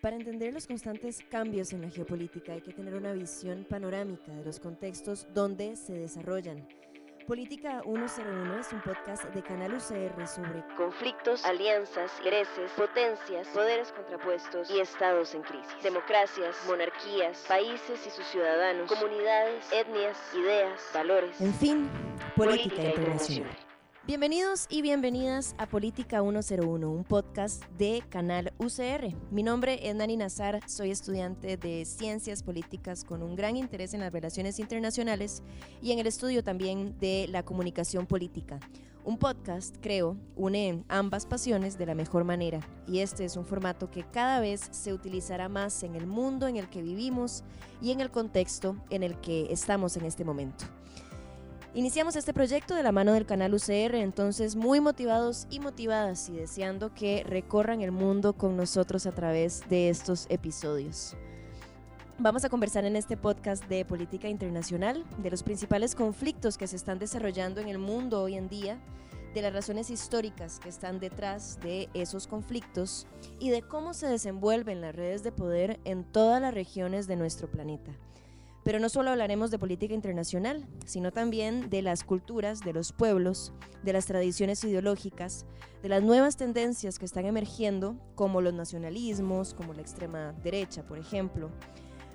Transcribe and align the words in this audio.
Para 0.00 0.14
entender 0.14 0.54
los 0.54 0.68
constantes 0.68 1.24
cambios 1.28 1.72
en 1.72 1.82
la 1.82 1.90
geopolítica 1.90 2.52
hay 2.52 2.60
que 2.60 2.72
tener 2.72 2.94
una 2.94 3.12
visión 3.12 3.66
panorámica 3.68 4.30
de 4.30 4.44
los 4.44 4.60
contextos 4.60 5.26
donde 5.34 5.74
se 5.74 5.92
desarrollan. 5.92 6.68
Política 7.26 7.82
101 7.84 8.60
es 8.60 8.72
un 8.72 8.80
podcast 8.80 9.24
de 9.34 9.42
Canal 9.42 9.74
UCR 9.74 10.26
sobre 10.28 10.64
conflictos, 10.76 11.44
alianzas, 11.44 12.12
intereses, 12.18 12.70
potencias, 12.76 13.48
poderes 13.48 13.90
contrapuestos 13.90 14.70
y 14.70 14.78
estados 14.78 15.34
en 15.34 15.42
crisis, 15.42 15.82
democracias, 15.82 16.56
monarquías, 16.68 17.44
países 17.48 18.06
y 18.06 18.10
sus 18.10 18.24
ciudadanos, 18.28 18.90
comunidades, 18.90 19.64
etnias, 19.72 20.16
ideas, 20.32 20.80
valores. 20.94 21.40
En 21.40 21.52
fin, 21.54 21.90
política, 22.36 22.82
internacional. 22.84 23.67
Bienvenidos 24.08 24.66
y 24.70 24.80
bienvenidas 24.80 25.54
a 25.58 25.66
Política 25.66 26.22
101, 26.22 26.90
un 26.90 27.04
podcast 27.04 27.62
de 27.76 28.02
Canal 28.08 28.54
UCR. 28.56 29.14
Mi 29.30 29.42
nombre 29.42 29.86
es 29.86 29.94
Nani 29.94 30.16
Nazar, 30.16 30.60
soy 30.66 30.92
estudiante 30.92 31.58
de 31.58 31.84
Ciencias 31.84 32.42
Políticas 32.42 33.04
con 33.04 33.22
un 33.22 33.36
gran 33.36 33.58
interés 33.58 33.92
en 33.92 34.00
las 34.00 34.10
relaciones 34.10 34.60
internacionales 34.60 35.42
y 35.82 35.92
en 35.92 35.98
el 35.98 36.06
estudio 36.06 36.42
también 36.42 36.98
de 36.98 37.26
la 37.28 37.42
comunicación 37.42 38.06
política. 38.06 38.58
Un 39.04 39.18
podcast, 39.18 39.76
creo, 39.82 40.16
une 40.36 40.82
ambas 40.88 41.26
pasiones 41.26 41.76
de 41.76 41.84
la 41.84 41.94
mejor 41.94 42.24
manera 42.24 42.60
y 42.86 43.00
este 43.00 43.26
es 43.26 43.36
un 43.36 43.44
formato 43.44 43.90
que 43.90 44.04
cada 44.04 44.40
vez 44.40 44.68
se 44.70 44.94
utilizará 44.94 45.50
más 45.50 45.82
en 45.82 45.96
el 45.96 46.06
mundo 46.06 46.48
en 46.48 46.56
el 46.56 46.70
que 46.70 46.80
vivimos 46.80 47.44
y 47.82 47.90
en 47.90 48.00
el 48.00 48.10
contexto 48.10 48.74
en 48.88 49.02
el 49.02 49.20
que 49.20 49.52
estamos 49.52 49.98
en 49.98 50.06
este 50.06 50.24
momento. 50.24 50.64
Iniciamos 51.74 52.16
este 52.16 52.32
proyecto 52.32 52.74
de 52.74 52.82
la 52.82 52.92
mano 52.92 53.12
del 53.12 53.26
canal 53.26 53.52
UCR, 53.52 53.94
entonces 53.96 54.56
muy 54.56 54.80
motivados 54.80 55.46
y 55.50 55.60
motivadas 55.60 56.30
y 56.30 56.32
deseando 56.32 56.94
que 56.94 57.22
recorran 57.24 57.82
el 57.82 57.92
mundo 57.92 58.32
con 58.32 58.56
nosotros 58.56 59.04
a 59.04 59.12
través 59.12 59.68
de 59.68 59.90
estos 59.90 60.26
episodios. 60.30 61.14
Vamos 62.18 62.44
a 62.44 62.48
conversar 62.48 62.86
en 62.86 62.96
este 62.96 63.18
podcast 63.18 63.62
de 63.68 63.84
política 63.84 64.28
internacional, 64.28 65.04
de 65.18 65.30
los 65.30 65.42
principales 65.42 65.94
conflictos 65.94 66.56
que 66.56 66.66
se 66.66 66.74
están 66.74 66.98
desarrollando 66.98 67.60
en 67.60 67.68
el 67.68 67.78
mundo 67.78 68.22
hoy 68.22 68.36
en 68.36 68.48
día, 68.48 68.78
de 69.34 69.42
las 69.42 69.52
razones 69.52 69.90
históricas 69.90 70.58
que 70.58 70.70
están 70.70 70.98
detrás 70.98 71.60
de 71.60 71.90
esos 71.92 72.26
conflictos 72.26 73.06
y 73.38 73.50
de 73.50 73.60
cómo 73.60 73.92
se 73.92 74.06
desenvuelven 74.06 74.80
las 74.80 74.96
redes 74.96 75.22
de 75.22 75.32
poder 75.32 75.78
en 75.84 76.02
todas 76.02 76.40
las 76.40 76.54
regiones 76.54 77.06
de 77.06 77.16
nuestro 77.16 77.46
planeta. 77.50 77.92
Pero 78.64 78.80
no 78.80 78.88
solo 78.88 79.10
hablaremos 79.10 79.50
de 79.50 79.58
política 79.58 79.94
internacional, 79.94 80.66
sino 80.84 81.12
también 81.12 81.70
de 81.70 81.82
las 81.82 82.04
culturas, 82.04 82.60
de 82.60 82.72
los 82.72 82.92
pueblos, 82.92 83.52
de 83.82 83.92
las 83.92 84.06
tradiciones 84.06 84.62
ideológicas, 84.64 85.46
de 85.82 85.88
las 85.88 86.02
nuevas 86.02 86.36
tendencias 86.36 86.98
que 86.98 87.04
están 87.04 87.24
emergiendo, 87.24 87.96
como 88.14 88.40
los 88.40 88.52
nacionalismos, 88.52 89.54
como 89.54 89.74
la 89.74 89.82
extrema 89.82 90.32
derecha, 90.42 90.82
por 90.82 90.98
ejemplo. 90.98 91.50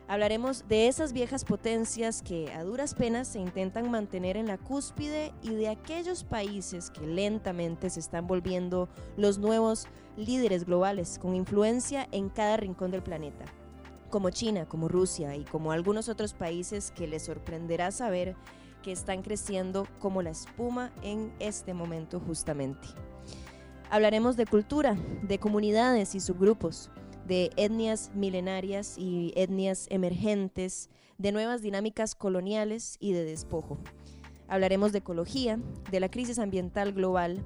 Hablaremos 0.07 0.67
de 0.67 0.89
esas 0.89 1.13
viejas 1.13 1.45
potencias 1.45 2.21
que 2.21 2.51
a 2.51 2.63
duras 2.63 2.93
penas 2.93 3.29
se 3.29 3.39
intentan 3.39 3.89
mantener 3.89 4.35
en 4.35 4.47
la 4.47 4.57
cúspide 4.57 5.33
y 5.41 5.55
de 5.55 5.69
aquellos 5.69 6.25
países 6.25 6.91
que 6.91 7.07
lentamente 7.07 7.89
se 7.89 8.01
están 8.01 8.27
volviendo 8.27 8.89
los 9.15 9.37
nuevos 9.37 9.87
líderes 10.17 10.65
globales 10.65 11.17
con 11.19 11.35
influencia 11.35 12.07
en 12.11 12.29
cada 12.29 12.57
rincón 12.57 12.91
del 12.91 13.01
planeta 13.01 13.45
como 14.13 14.29
China, 14.29 14.67
como 14.67 14.89
Rusia 14.89 15.35
y 15.35 15.43
como 15.43 15.71
algunos 15.71 16.07
otros 16.07 16.35
países 16.35 16.91
que 16.91 17.07
les 17.07 17.23
sorprenderá 17.23 17.89
saber 17.89 18.35
que 18.83 18.91
están 18.91 19.23
creciendo 19.23 19.87
como 19.97 20.21
la 20.21 20.29
espuma 20.29 20.91
en 21.01 21.33
este 21.39 21.73
momento 21.73 22.19
justamente. 22.19 22.89
Hablaremos 23.89 24.37
de 24.37 24.45
cultura, 24.45 24.95
de 25.23 25.39
comunidades 25.39 26.13
y 26.13 26.19
subgrupos, 26.19 26.91
de 27.25 27.49
etnias 27.55 28.11
milenarias 28.13 28.99
y 28.99 29.33
etnias 29.35 29.87
emergentes, 29.89 30.91
de 31.17 31.31
nuevas 31.31 31.63
dinámicas 31.63 32.13
coloniales 32.13 32.97
y 32.99 33.13
de 33.13 33.25
despojo. 33.25 33.79
Hablaremos 34.47 34.91
de 34.91 34.99
ecología, 34.99 35.57
de 35.89 35.99
la 35.99 36.11
crisis 36.11 36.37
ambiental 36.37 36.93
global, 36.93 37.43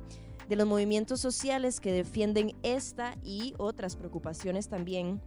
de 0.49 0.57
los 0.57 0.67
movimientos 0.67 1.21
sociales 1.21 1.79
que 1.79 1.93
defienden 1.93 2.57
esta 2.61 3.15
y 3.23 3.53
otras 3.57 3.95
preocupaciones 3.95 4.67
también, 4.67 5.21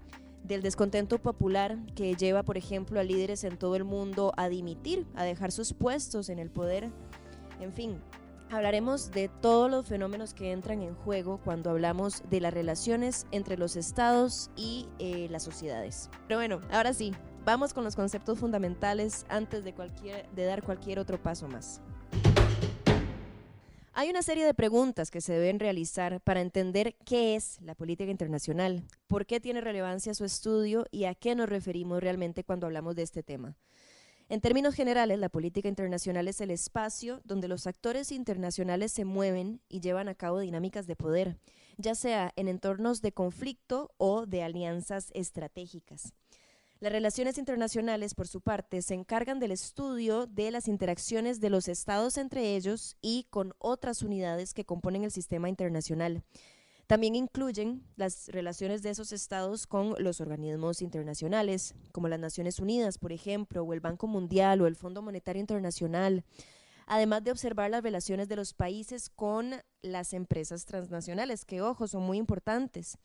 del 0.44 0.62
descontento 0.62 1.18
popular 1.18 1.78
que 1.94 2.14
lleva, 2.14 2.42
por 2.42 2.56
ejemplo, 2.56 3.00
a 3.00 3.04
líderes 3.04 3.44
en 3.44 3.56
todo 3.56 3.76
el 3.76 3.84
mundo 3.84 4.32
a 4.36 4.48
dimitir, 4.48 5.06
a 5.14 5.24
dejar 5.24 5.52
sus 5.52 5.72
puestos 5.72 6.28
en 6.28 6.38
el 6.38 6.50
poder. 6.50 6.90
En 7.60 7.72
fin, 7.72 8.00
hablaremos 8.50 9.10
de 9.10 9.28
todos 9.28 9.70
los 9.70 9.86
fenómenos 9.86 10.34
que 10.34 10.52
entran 10.52 10.82
en 10.82 10.94
juego 10.94 11.40
cuando 11.44 11.70
hablamos 11.70 12.22
de 12.30 12.40
las 12.40 12.52
relaciones 12.52 13.26
entre 13.30 13.56
los 13.56 13.76
estados 13.76 14.50
y 14.56 14.88
eh, 14.98 15.28
las 15.30 15.42
sociedades. 15.42 16.10
Pero 16.26 16.38
bueno, 16.38 16.60
ahora 16.70 16.92
sí, 16.92 17.12
vamos 17.44 17.72
con 17.72 17.84
los 17.84 17.96
conceptos 17.96 18.38
fundamentales 18.38 19.24
antes 19.28 19.64
de, 19.64 19.74
dar 20.36 20.62
cualquier 20.62 20.98
otro 20.98 21.22
paso 21.22 21.48
más. 21.48 21.80
Hay 23.92 24.08
una 24.08 24.22
serie 24.22 24.46
de 24.46 24.54
preguntas 24.54 25.10
que 25.10 25.20
se 25.20 25.32
deben 25.32 25.58
realizar 25.58 26.20
para 26.20 26.40
entender 26.40 26.94
qué 27.04 27.34
es 27.34 27.60
la 27.60 27.74
política 27.74 28.10
internacional, 28.10 28.84
por 29.08 29.26
qué 29.26 29.40
tiene 29.40 29.60
relevancia 29.60 30.14
su 30.14 30.24
estudio 30.24 30.86
y 30.92 31.04
a 31.04 31.16
qué 31.16 31.34
nos 31.34 31.48
referimos 31.48 32.00
realmente 32.00 32.44
cuando 32.44 32.66
hablamos 32.66 32.94
de 32.94 33.02
este 33.02 33.24
tema. 33.24 33.56
En 34.28 34.40
términos 34.40 34.76
generales, 34.76 35.18
la 35.18 35.28
política 35.28 35.68
internacional 35.68 36.28
es 36.28 36.40
el 36.40 36.52
espacio 36.52 37.20
donde 37.24 37.48
los 37.48 37.66
actores 37.66 38.12
internacionales 38.12 38.92
se 38.92 39.04
mueven 39.04 39.60
y 39.68 39.80
llevan 39.80 40.08
a 40.08 40.14
cabo 40.14 40.38
dinámicas 40.38 40.86
de 40.86 40.94
poder, 40.94 41.40
ya 41.76 41.96
sea 41.96 42.32
en 42.36 42.46
entornos 42.46 43.02
de 43.02 43.10
conflicto 43.10 43.90
o 43.96 44.24
de 44.24 44.44
alianzas 44.44 45.10
estratégicas. 45.14 46.12
Las 46.80 46.92
relaciones 46.92 47.36
internacionales, 47.36 48.14
por 48.14 48.26
su 48.26 48.41
parte, 48.41 48.80
se 48.80 48.94
encargan 48.94 49.38
del 49.38 49.52
estudio 49.52 50.26
de 50.26 50.50
las 50.50 50.66
interacciones 50.66 51.38
de 51.38 51.50
los 51.50 51.68
estados 51.68 52.16
entre 52.16 52.56
ellos 52.56 52.96
y 53.02 53.26
con 53.28 53.52
otras 53.58 54.00
unidades 54.00 54.54
que 54.54 54.64
componen 54.64 55.04
el 55.04 55.10
sistema 55.10 55.50
internacional. 55.50 56.22
También 56.86 57.16
incluyen 57.16 57.84
las 57.96 58.28
relaciones 58.28 58.80
de 58.80 58.88
esos 58.88 59.12
estados 59.12 59.66
con 59.66 59.94
los 59.98 60.22
organismos 60.22 60.80
internacionales, 60.80 61.74
como 61.92 62.08
las 62.08 62.18
Naciones 62.18 62.58
Unidas, 62.58 62.97
por 62.97 63.12
ejemplo, 63.12 63.62
o 63.62 63.74
el 63.74 63.80
Banco 63.80 64.06
Mundial 64.06 64.62
o 64.62 64.66
el 64.66 64.74
Fondo 64.74 65.02
Monetario 65.02 65.41
Internacional, 65.41 66.24
además 66.86 67.22
de 67.22 67.30
observar 67.30 67.70
las 67.70 67.82
relaciones 67.82 68.26
de 68.26 68.36
los 68.36 68.54
países 68.54 69.10
con 69.10 69.52
las 69.82 70.14
empresas 70.14 70.64
transnacionales, 70.64 71.44
que, 71.44 71.60
ojo, 71.60 71.86
son 71.86 72.04
muy 72.04 72.16
importantes. 72.16 72.97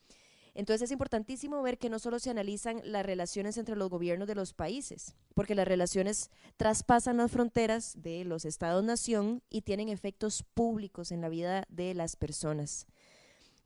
Entonces 0.56 0.86
es 0.86 0.90
importantísimo 0.90 1.60
ver 1.60 1.76
que 1.76 1.90
no 1.90 1.98
solo 1.98 2.18
se 2.18 2.30
analizan 2.30 2.80
las 2.82 3.04
relaciones 3.04 3.58
entre 3.58 3.76
los 3.76 3.90
gobiernos 3.90 4.26
de 4.26 4.34
los 4.34 4.54
países, 4.54 5.14
porque 5.34 5.54
las 5.54 5.68
relaciones 5.68 6.30
traspasan 6.56 7.18
las 7.18 7.30
fronteras 7.30 7.92
de 8.00 8.24
los 8.24 8.46
estados-nación 8.46 9.42
y 9.50 9.60
tienen 9.60 9.90
efectos 9.90 10.44
públicos 10.54 11.12
en 11.12 11.20
la 11.20 11.28
vida 11.28 11.66
de 11.68 11.92
las 11.92 12.16
personas. 12.16 12.86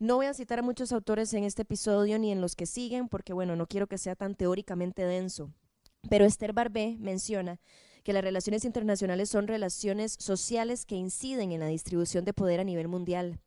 No 0.01 0.17
voy 0.17 0.27
a 0.27 0.34
citar 0.34 0.59
a 0.59 0.62
muchos 0.62 0.91
autores 0.91 1.33
en 1.33 1.45
este 1.45 1.62
episodio 1.62 2.19
ni 2.19 2.33
en 2.33 2.41
los 2.41 2.56
que 2.56 2.67
siguen, 2.67 3.09
porque 3.09 3.33
bueno, 3.33 3.55
no 3.55 3.69
quiero 3.69 3.87
que 3.87 3.97
sea 3.97 4.17
tan 4.17 4.34
teóricamente 4.34 5.05
denso. 5.05 5.53
Pero 6.09 6.25
Esther 6.25 6.53
Barbé 6.53 6.97
menciona 6.99 7.61
que 8.03 8.12
las 8.12 8.25
relaciones 8.25 8.65
internacionales 8.65 9.31
son 9.31 9.47
relaciones 9.47 10.17
sociales 10.19 10.87
que 10.87 10.97
inciden 10.97 11.53
en 11.53 11.61
la 11.61 11.67
distribución 11.67 12.25
de 12.25 12.33
poder 12.33 12.59
a 12.59 12.65
nivel 12.65 12.89
mundial 12.89 13.39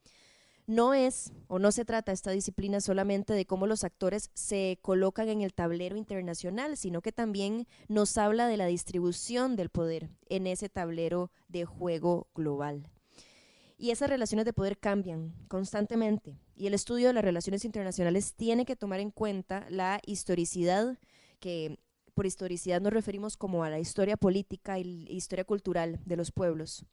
no 0.66 0.94
es 0.94 1.34
o 1.48 1.60
no 1.60 1.72
se 1.72 1.86
trata 1.86 2.12
esta 2.12 2.32
disciplina 2.32 2.82
solamente 2.82 3.34
de 3.34 3.46
cómo 3.46 3.68
los 3.68 3.84
actores 3.84 4.30
se 4.34 4.80
colocan 4.82 5.30
en 5.30 5.42
el 5.42 5.54
tablero 5.54 5.98
internacional, 5.98 6.78
sino 6.78 7.02
que 7.02 7.12
también 7.12 7.68
nos 7.88 8.18
habla 8.18 8.48
de 8.48 8.58
la 8.58 8.68
distribución 8.68 9.56
del 9.56 9.70
poder 9.70 10.10
en 10.30 10.48
ese 10.48 10.70
tablero 10.70 11.32
de 11.48 11.66
juego 11.66 12.28
global. 12.34 12.90
Y 13.78 13.92
esas 13.92 14.10
relaciones 14.10 14.46
de 14.46 14.54
poder 14.54 14.78
cambian 14.78 15.34
constantemente 15.48 16.38
y 16.56 16.68
el 16.68 16.74
estudio 16.74 17.08
de 17.08 17.14
las 17.14 17.26
relaciones 17.26 17.66
internacionales 17.66 18.34
tiene 18.34 18.66
que 18.66 18.76
tomar 18.76 19.00
en 19.00 19.12
cuenta 19.12 19.66
la 19.70 20.00
historicidad, 20.06 20.98
que 21.40 21.80
por 22.14 22.26
historicidad 22.26 22.80
nos 22.80 22.94
referimos 22.94 23.36
como 23.36 23.64
a 23.64 23.70
la 23.70 23.80
historia 23.80 24.16
política 24.16 24.80
y 24.80 25.06
historia 25.10 25.44
cultural 25.44 26.00
de 26.06 26.16
los 26.16 26.32
pueblos 26.32 26.86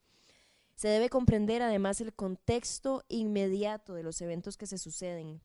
se 0.80 0.88
debe 0.88 1.10
comprender 1.10 1.60
además 1.60 2.00
el 2.00 2.14
contexto 2.14 3.04
inmediato 3.08 3.92
de 3.92 4.02
los 4.02 4.18
eventos 4.22 4.56
que 4.56 4.64
se 4.64 4.78
suceden. 4.78 5.42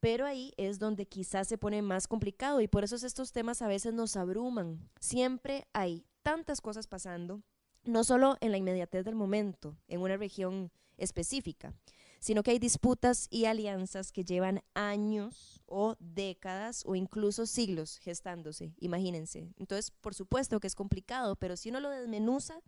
Pero 0.00 0.26
ahí 0.26 0.54
es 0.56 0.80
donde 0.80 1.06
quizás 1.06 1.46
se 1.46 1.56
pone 1.56 1.82
más 1.82 2.08
complicado 2.08 2.60
y 2.60 2.66
por 2.66 2.82
eso 2.82 2.96
estos 2.96 3.30
temas 3.30 3.62
a 3.62 3.68
veces 3.68 3.94
nos 3.94 4.16
abruman. 4.16 4.90
Siempre 4.98 5.68
hay 5.72 6.04
tantas 6.24 6.60
cosas 6.60 6.88
pasando, 6.88 7.44
no 7.84 8.02
solo 8.02 8.38
en 8.40 8.50
la 8.50 8.56
inmediatez 8.56 9.04
del 9.04 9.14
momento, 9.14 9.76
en 9.86 10.00
una 10.00 10.16
región 10.16 10.72
específica, 10.96 11.72
sino 12.18 12.42
que 12.42 12.50
hay 12.50 12.58
disputas 12.58 13.28
y 13.30 13.44
alianzas 13.44 14.10
que 14.10 14.24
llevan 14.24 14.64
años 14.74 15.62
o 15.66 15.94
décadas 16.00 16.82
o 16.86 16.96
incluso 16.96 17.46
siglos 17.46 17.98
gestándose, 17.98 18.74
imagínense. 18.80 19.48
Entonces, 19.60 19.92
por 19.92 20.16
supuesto 20.16 20.58
que 20.58 20.66
es 20.66 20.74
complicado, 20.74 21.36
pero 21.36 21.56
si 21.56 21.68
uno 21.68 21.78
lo 21.78 21.90
desmenuza, 21.90 22.60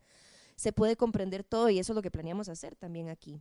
se 0.58 0.72
puede 0.72 0.96
comprender 0.96 1.44
todo 1.44 1.70
y 1.70 1.78
eso 1.78 1.92
es 1.92 1.94
lo 1.94 2.02
que 2.02 2.10
planeamos 2.10 2.48
hacer 2.48 2.74
también 2.74 3.08
aquí. 3.08 3.40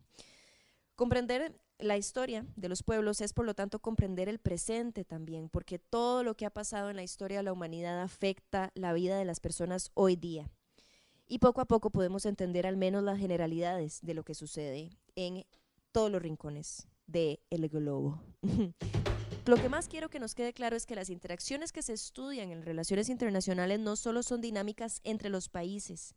Comprender 0.95 1.59
la 1.79 1.97
historia 1.97 2.45
de 2.55 2.69
los 2.69 2.83
pueblos 2.83 3.21
es 3.21 3.33
por 3.33 3.43
lo 3.43 3.55
tanto 3.55 3.79
comprender 3.79 4.29
el 4.29 4.37
presente 4.37 5.03
también, 5.03 5.49
porque 5.49 5.79
todo 5.79 6.23
lo 6.23 6.35
que 6.37 6.45
ha 6.45 6.51
pasado 6.51 6.91
en 6.91 6.95
la 6.95 7.01
historia 7.01 7.37
de 7.37 7.43
la 7.43 7.53
humanidad 7.53 8.03
afecta 8.03 8.71
la 8.75 8.93
vida 8.93 9.17
de 9.17 9.25
las 9.25 9.39
personas 9.39 9.89
hoy 9.95 10.15
día. 10.15 10.51
Y 11.27 11.39
poco 11.39 11.61
a 11.61 11.65
poco 11.65 11.89
podemos 11.89 12.25
entender 12.27 12.67
al 12.67 12.77
menos 12.77 13.03
las 13.03 13.17
generalidades 13.17 13.99
de 14.03 14.13
lo 14.13 14.23
que 14.23 14.35
sucede 14.35 14.91
en 15.15 15.43
todos 15.91 16.11
los 16.11 16.21
rincones 16.21 16.87
del 17.07 17.39
el 17.49 17.67
globo. 17.67 18.21
Lo 19.47 19.55
que 19.55 19.69
más 19.69 19.87
quiero 19.87 20.09
que 20.09 20.19
nos 20.19 20.35
quede 20.35 20.51
claro 20.51 20.75
es 20.75 20.85
que 20.85 20.93
las 20.93 21.09
interacciones 21.09 21.71
que 21.71 21.81
se 21.81 21.93
estudian 21.93 22.51
en 22.51 22.63
relaciones 22.63 23.07
internacionales 23.07 23.79
no 23.79 23.95
solo 23.95 24.21
son 24.21 24.41
dinámicas 24.41 24.99
entre 25.05 25.29
los 25.29 25.47
países, 25.47 26.15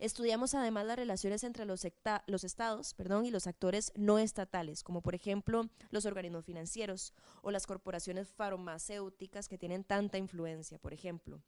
Estudiamos 0.00 0.54
además 0.54 0.86
las 0.86 0.96
relaciones 0.96 1.44
entre 1.44 1.66
los, 1.66 1.86
los 2.26 2.44
estados 2.44 2.94
perdón, 2.94 3.26
y 3.26 3.30
los 3.30 3.46
actores 3.46 3.92
no 3.94 4.18
estatales, 4.18 4.82
como 4.82 5.02
por 5.02 5.14
ejemplo 5.14 5.68
los 5.90 6.06
organismos 6.06 6.46
financieros 6.46 7.12
o 7.42 7.50
las 7.50 7.66
corporaciones 7.66 8.26
farmacéuticas 8.28 9.46
que 9.46 9.58
tienen 9.58 9.84
tanta 9.84 10.16
influencia, 10.16 10.78
por 10.78 10.94
ejemplo. 10.94 11.42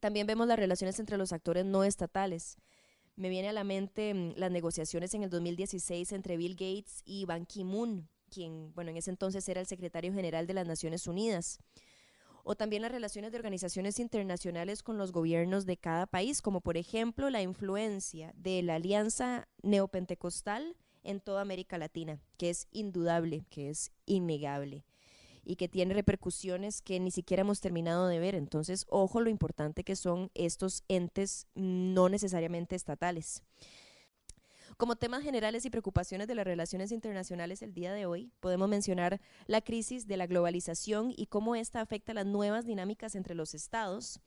También 0.00 0.26
vemos 0.26 0.46
las 0.46 0.58
relaciones 0.58 1.00
entre 1.00 1.16
los 1.16 1.32
actores 1.32 1.64
no 1.64 1.82
estatales. 1.82 2.58
Me 3.16 3.30
viene 3.30 3.48
a 3.48 3.54
la 3.54 3.64
mente 3.64 4.12
mm, 4.12 4.34
las 4.36 4.50
negociaciones 4.50 5.14
en 5.14 5.22
el 5.22 5.30
2016 5.30 6.12
entre 6.12 6.36
Bill 6.36 6.56
Gates 6.56 7.00
y 7.06 7.24
Ban 7.24 7.46
Ki-moon, 7.46 8.06
quien, 8.30 8.74
bueno, 8.74 8.90
en 8.90 8.98
ese 8.98 9.10
entonces 9.10 9.48
era 9.48 9.62
el 9.62 9.66
secretario 9.66 10.12
general 10.12 10.46
de 10.46 10.52
las 10.52 10.66
Naciones 10.66 11.06
Unidas 11.06 11.58
o 12.50 12.56
también 12.56 12.80
las 12.80 12.90
relaciones 12.90 13.30
de 13.30 13.36
organizaciones 13.36 14.00
internacionales 14.00 14.82
con 14.82 14.96
los 14.96 15.12
gobiernos 15.12 15.66
de 15.66 15.76
cada 15.76 16.06
país, 16.06 16.40
como 16.40 16.62
por 16.62 16.78
ejemplo 16.78 17.28
la 17.28 17.42
influencia 17.42 18.32
de 18.38 18.62
la 18.62 18.76
Alianza 18.76 19.46
Neopentecostal 19.60 20.74
en 21.04 21.20
toda 21.20 21.42
América 21.42 21.76
Latina, 21.76 22.22
que 22.38 22.48
es 22.48 22.66
indudable, 22.72 23.44
que 23.50 23.68
es 23.68 23.92
innegable 24.06 24.86
y 25.44 25.56
que 25.56 25.68
tiene 25.68 25.92
repercusiones 25.92 26.80
que 26.80 26.98
ni 27.00 27.10
siquiera 27.10 27.42
hemos 27.42 27.60
terminado 27.60 28.06
de 28.06 28.18
ver. 28.18 28.34
Entonces, 28.34 28.86
ojo 28.88 29.20
lo 29.20 29.28
importante 29.28 29.84
que 29.84 29.94
son 29.94 30.30
estos 30.32 30.84
entes 30.88 31.48
no 31.54 32.08
necesariamente 32.08 32.76
estatales. 32.76 33.42
Como 34.78 34.94
temas 34.94 35.24
generales 35.24 35.64
y 35.64 35.70
preocupaciones 35.70 36.28
de 36.28 36.36
las 36.36 36.46
relaciones 36.46 36.92
internacionales 36.92 37.62
el 37.62 37.74
día 37.74 37.92
de 37.92 38.06
hoy, 38.06 38.30
podemos 38.38 38.68
mencionar 38.68 39.20
la 39.48 39.60
crisis 39.60 40.06
de 40.06 40.16
la 40.16 40.28
globalización 40.28 41.12
y 41.16 41.26
cómo 41.26 41.56
esta 41.56 41.80
afecta 41.80 42.14
las 42.14 42.26
nuevas 42.26 42.64
dinámicas 42.64 43.16
entre 43.16 43.34
los 43.34 43.54
estados, 43.54 44.20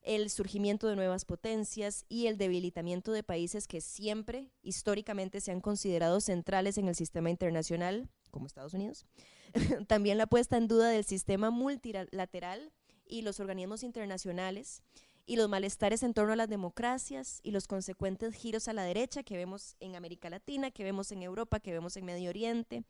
el 0.00 0.30
surgimiento 0.30 0.88
de 0.88 0.96
nuevas 0.96 1.26
potencias 1.26 2.06
y 2.08 2.26
el 2.26 2.38
debilitamiento 2.38 3.12
de 3.12 3.22
países 3.22 3.68
que 3.68 3.82
siempre 3.82 4.50
históricamente 4.62 5.42
se 5.42 5.52
han 5.52 5.60
considerado 5.60 6.22
centrales 6.22 6.78
en 6.78 6.88
el 6.88 6.94
sistema 6.94 7.28
internacional, 7.28 8.08
como 8.30 8.46
Estados 8.46 8.72
Unidos. 8.72 9.04
También 9.88 10.16
la 10.16 10.26
puesta 10.26 10.56
en 10.56 10.68
duda 10.68 10.88
del 10.88 11.04
sistema 11.04 11.50
multilateral 11.50 12.72
y 13.06 13.20
los 13.20 13.40
organismos 13.40 13.82
internacionales 13.82 14.82
y 15.26 15.36
los 15.36 15.48
malestares 15.48 16.02
en 16.02 16.14
torno 16.14 16.32
a 16.32 16.36
las 16.36 16.48
democracias 16.48 17.40
y 17.42 17.52
los 17.52 17.66
consecuentes 17.66 18.34
giros 18.34 18.68
a 18.68 18.72
la 18.72 18.84
derecha 18.84 19.22
que 19.22 19.36
vemos 19.36 19.76
en 19.80 19.94
América 19.94 20.28
Latina, 20.30 20.70
que 20.70 20.84
vemos 20.84 21.12
en 21.12 21.22
Europa, 21.22 21.60
que 21.60 21.72
vemos 21.72 21.96
en 21.96 22.04
Medio 22.04 22.30
Oriente, 22.30 22.84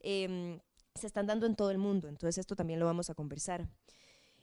em, 0.00 0.60
se 0.94 1.06
están 1.06 1.26
dando 1.26 1.46
en 1.46 1.54
todo 1.54 1.70
el 1.70 1.78
mundo. 1.78 2.08
Entonces 2.08 2.38
esto 2.38 2.56
también 2.56 2.80
lo 2.80 2.86
vamos 2.86 3.10
a 3.10 3.14
conversar. 3.14 3.68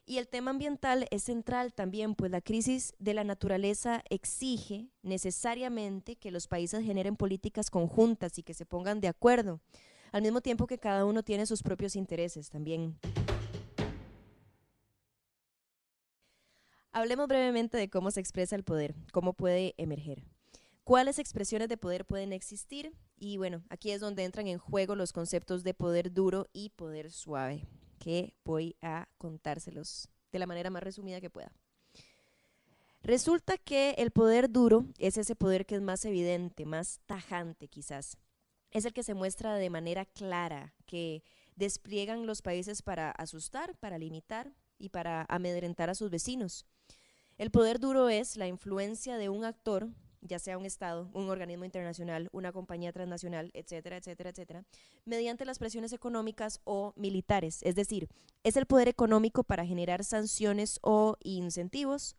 Y 0.05 0.17
el 0.17 0.27
tema 0.27 0.51
ambiental 0.51 1.07
es 1.11 1.23
central 1.23 1.73
también, 1.73 2.13
pues 2.13 2.29
la 2.29 2.41
crisis 2.41 2.93
de 2.99 3.13
la 3.13 3.23
naturaleza 3.23 4.03
exige 4.09 4.89
necesariamente 5.01 6.17
que 6.17 6.29
los 6.29 6.47
países 6.47 6.83
generen 6.83 7.15
políticas 7.15 7.69
conjuntas 7.69 8.37
y 8.37 8.43
que 8.43 8.53
se 8.53 8.65
pongan 8.65 8.99
de 8.99 9.07
acuerdo, 9.07 9.61
al 10.11 10.21
mismo 10.21 10.41
tiempo 10.41 10.67
que 10.67 10.77
cada 10.77 11.05
uno 11.05 11.23
tiene 11.23 11.45
sus 11.45 11.63
propios 11.63 11.95
intereses 11.95 12.49
también. 12.49 12.99
Hablemos 16.95 17.27
brevemente 17.27 17.75
de 17.75 17.89
cómo 17.89 18.11
se 18.11 18.19
expresa 18.19 18.55
el 18.55 18.63
poder, 18.63 18.93
cómo 19.11 19.33
puede 19.33 19.73
emerger. 19.77 20.23
¿Cuáles 20.83 21.17
expresiones 21.17 21.67
de 21.67 21.75
poder 21.75 22.05
pueden 22.05 22.31
existir? 22.33 22.93
Y 23.17 23.37
bueno, 23.37 23.63
aquí 23.69 23.89
es 23.89 23.99
donde 23.99 24.23
entran 24.23 24.47
en 24.47 24.59
juego 24.59 24.93
los 24.93 25.11
conceptos 25.11 25.63
de 25.63 25.73
poder 25.73 26.13
duro 26.13 26.45
y 26.53 26.69
poder 26.69 27.09
suave, 27.09 27.67
que 27.97 28.35
voy 28.45 28.75
a 28.83 29.07
contárselos 29.17 30.07
de 30.31 30.37
la 30.37 30.45
manera 30.45 30.69
más 30.69 30.83
resumida 30.83 31.19
que 31.19 31.31
pueda. 31.31 31.51
Resulta 33.01 33.57
que 33.57 33.95
el 33.97 34.11
poder 34.11 34.51
duro 34.51 34.85
es 34.99 35.17
ese 35.17 35.35
poder 35.35 35.65
que 35.65 35.75
es 35.75 35.81
más 35.81 36.05
evidente, 36.05 36.63
más 36.67 37.01
tajante 37.07 37.69
quizás. 37.69 38.17
Es 38.69 38.85
el 38.85 38.93
que 38.93 39.01
se 39.01 39.15
muestra 39.15 39.55
de 39.55 39.71
manera 39.71 40.05
clara, 40.05 40.75
que 40.85 41.23
despliegan 41.55 42.27
los 42.27 42.43
países 42.43 42.83
para 42.83 43.09
asustar, 43.09 43.75
para 43.77 43.97
limitar 43.97 44.53
y 44.77 44.89
para 44.89 45.25
amedrentar 45.29 45.89
a 45.89 45.95
sus 45.95 46.09
vecinos. 46.09 46.65
El 47.37 47.51
poder 47.51 47.79
duro 47.79 48.09
es 48.09 48.37
la 48.37 48.47
influencia 48.47 49.17
de 49.17 49.29
un 49.29 49.43
actor, 49.43 49.89
ya 50.21 50.39
sea 50.39 50.57
un 50.57 50.65
Estado, 50.65 51.09
un 51.13 51.29
organismo 51.29 51.65
internacional, 51.65 52.29
una 52.31 52.51
compañía 52.51 52.93
transnacional, 52.93 53.51
etcétera, 53.53 53.97
etcétera, 53.97 54.29
etcétera, 54.29 54.65
mediante 55.05 55.45
las 55.45 55.59
presiones 55.59 55.93
económicas 55.93 56.61
o 56.63 56.93
militares. 56.95 57.61
Es 57.63 57.75
decir, 57.75 58.07
es 58.43 58.55
el 58.55 58.65
poder 58.65 58.87
económico 58.87 59.43
para 59.43 59.65
generar 59.65 60.03
sanciones 60.03 60.79
o 60.81 61.17
incentivos, 61.21 62.15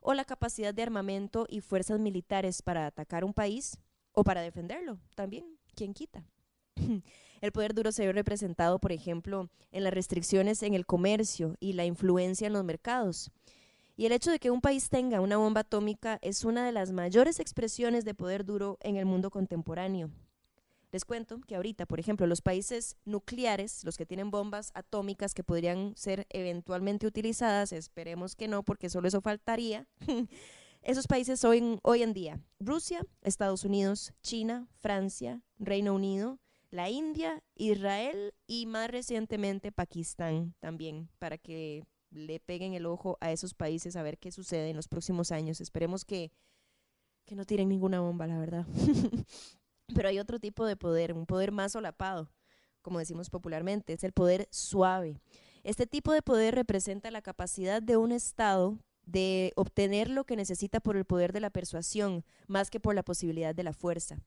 o 0.00 0.14
la 0.14 0.24
capacidad 0.24 0.72
de 0.72 0.82
armamento 0.82 1.46
y 1.48 1.60
fuerzas 1.60 2.00
militares 2.00 2.62
para 2.62 2.86
atacar 2.86 3.24
un 3.24 3.34
país 3.34 3.78
o 4.12 4.24
para 4.24 4.42
defenderlo 4.42 4.98
también, 5.14 5.58
quien 5.74 5.94
quita. 5.94 6.24
El 7.40 7.52
poder 7.52 7.74
duro 7.74 7.92
se 7.92 8.06
ve 8.06 8.12
representado, 8.12 8.78
por 8.78 8.92
ejemplo, 8.92 9.48
en 9.70 9.84
las 9.84 9.92
restricciones 9.92 10.62
en 10.62 10.74
el 10.74 10.86
comercio 10.86 11.56
y 11.60 11.74
la 11.74 11.84
influencia 11.84 12.46
en 12.46 12.52
los 12.52 12.64
mercados. 12.64 13.30
Y 13.96 14.06
el 14.06 14.12
hecho 14.12 14.30
de 14.30 14.38
que 14.38 14.50
un 14.50 14.60
país 14.60 14.90
tenga 14.90 15.20
una 15.20 15.36
bomba 15.36 15.62
atómica 15.62 16.18
es 16.22 16.44
una 16.44 16.64
de 16.64 16.72
las 16.72 16.92
mayores 16.92 17.40
expresiones 17.40 18.04
de 18.04 18.14
poder 18.14 18.44
duro 18.44 18.78
en 18.80 18.96
el 18.96 19.06
mundo 19.06 19.30
contemporáneo. 19.30 20.10
Les 20.90 21.04
cuento 21.04 21.40
que 21.46 21.56
ahorita, 21.56 21.84
por 21.84 22.00
ejemplo, 22.00 22.26
los 22.26 22.40
países 22.40 22.96
nucleares, 23.04 23.84
los 23.84 23.98
que 23.98 24.06
tienen 24.06 24.30
bombas 24.30 24.70
atómicas 24.74 25.34
que 25.34 25.44
podrían 25.44 25.94
ser 25.96 26.26
eventualmente 26.30 27.06
utilizadas, 27.06 27.72
esperemos 27.72 28.34
que 28.34 28.48
no, 28.48 28.62
porque 28.62 28.88
solo 28.88 29.08
eso 29.08 29.20
faltaría. 29.20 29.86
Esos 30.82 31.06
países 31.06 31.44
hoy, 31.44 31.78
hoy 31.82 32.02
en 32.02 32.14
día, 32.14 32.40
Rusia, 32.60 33.04
Estados 33.22 33.64
Unidos, 33.64 34.12
China, 34.22 34.68
Francia, 34.78 35.42
Reino 35.58 35.92
Unido, 35.92 36.38
la 36.70 36.90
India, 36.90 37.42
Israel 37.54 38.34
y 38.46 38.66
más 38.66 38.90
recientemente 38.90 39.72
Pakistán 39.72 40.54
también, 40.60 41.08
para 41.18 41.38
que 41.38 41.84
le 42.10 42.40
peguen 42.40 42.74
el 42.74 42.86
ojo 42.86 43.18
a 43.20 43.32
esos 43.32 43.54
países 43.54 43.96
a 43.96 44.02
ver 44.02 44.18
qué 44.18 44.32
sucede 44.32 44.70
en 44.70 44.76
los 44.76 44.88
próximos 44.88 45.32
años. 45.32 45.60
Esperemos 45.60 46.04
que, 46.04 46.32
que 47.24 47.34
no 47.34 47.44
tiren 47.44 47.68
ninguna 47.68 48.00
bomba, 48.00 48.26
la 48.26 48.38
verdad. 48.38 48.66
Pero 49.94 50.08
hay 50.08 50.18
otro 50.18 50.38
tipo 50.38 50.66
de 50.66 50.76
poder, 50.76 51.14
un 51.14 51.26
poder 51.26 51.52
más 51.52 51.72
solapado, 51.72 52.30
como 52.82 52.98
decimos 52.98 53.30
popularmente, 53.30 53.94
es 53.94 54.04
el 54.04 54.12
poder 54.12 54.48
suave. 54.50 55.20
Este 55.64 55.86
tipo 55.86 56.12
de 56.12 56.22
poder 56.22 56.54
representa 56.54 57.10
la 57.10 57.22
capacidad 57.22 57.82
de 57.82 57.96
un 57.96 58.12
Estado 58.12 58.78
de 59.04 59.52
obtener 59.56 60.10
lo 60.10 60.24
que 60.24 60.36
necesita 60.36 60.80
por 60.80 60.96
el 60.96 61.06
poder 61.06 61.32
de 61.32 61.40
la 61.40 61.50
persuasión, 61.50 62.24
más 62.46 62.70
que 62.70 62.80
por 62.80 62.94
la 62.94 63.02
posibilidad 63.02 63.54
de 63.54 63.62
la 63.62 63.72
fuerza. 63.72 64.18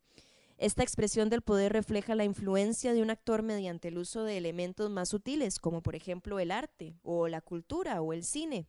Esta 0.61 0.83
expresión 0.83 1.31
del 1.31 1.41
poder 1.41 1.73
refleja 1.73 2.13
la 2.13 2.23
influencia 2.23 2.93
de 2.93 3.01
un 3.01 3.09
actor 3.09 3.41
mediante 3.41 3.87
el 3.87 3.97
uso 3.97 4.23
de 4.25 4.37
elementos 4.37 4.91
más 4.91 5.09
sutiles, 5.09 5.57
como 5.57 5.81
por 5.81 5.95
ejemplo 5.95 6.39
el 6.39 6.51
arte 6.51 6.93
o 7.01 7.27
la 7.27 7.41
cultura 7.41 7.99
o 7.99 8.13
el 8.13 8.23
cine. 8.23 8.67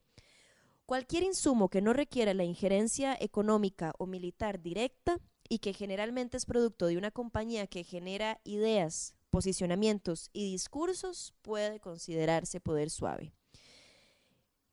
Cualquier 0.87 1.23
insumo 1.23 1.69
que 1.69 1.83
no 1.83 1.93
requiera 1.93 2.33
la 2.33 2.45
injerencia 2.45 3.15
económica 3.21 3.93
o 3.99 4.07
militar 4.07 4.63
directa 4.63 5.21
y 5.51 5.59
que 5.59 5.75
generalmente 5.75 6.39
es 6.39 6.47
producto 6.47 6.87
de 6.87 6.97
una 6.97 7.11
compañía 7.11 7.67
que 7.67 7.85
genera 7.85 8.41
ideas, 8.43 9.15
posicionamientos 9.29 10.31
y 10.33 10.51
discursos 10.51 11.35
puede 11.43 11.79
considerarse 11.79 12.59
poder 12.59 12.89
suave. 12.89 13.35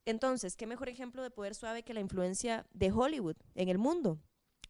Entonces, 0.05 0.55
¿qué 0.55 0.65
mejor 0.67 0.87
ejemplo 0.87 1.21
de 1.21 1.31
poder 1.31 1.53
suave 1.53 1.83
que 1.83 1.93
la 1.93 1.99
influencia 1.99 2.65
de 2.71 2.93
Hollywood 2.93 3.35
en 3.55 3.67
el 3.67 3.77
mundo? 3.77 4.21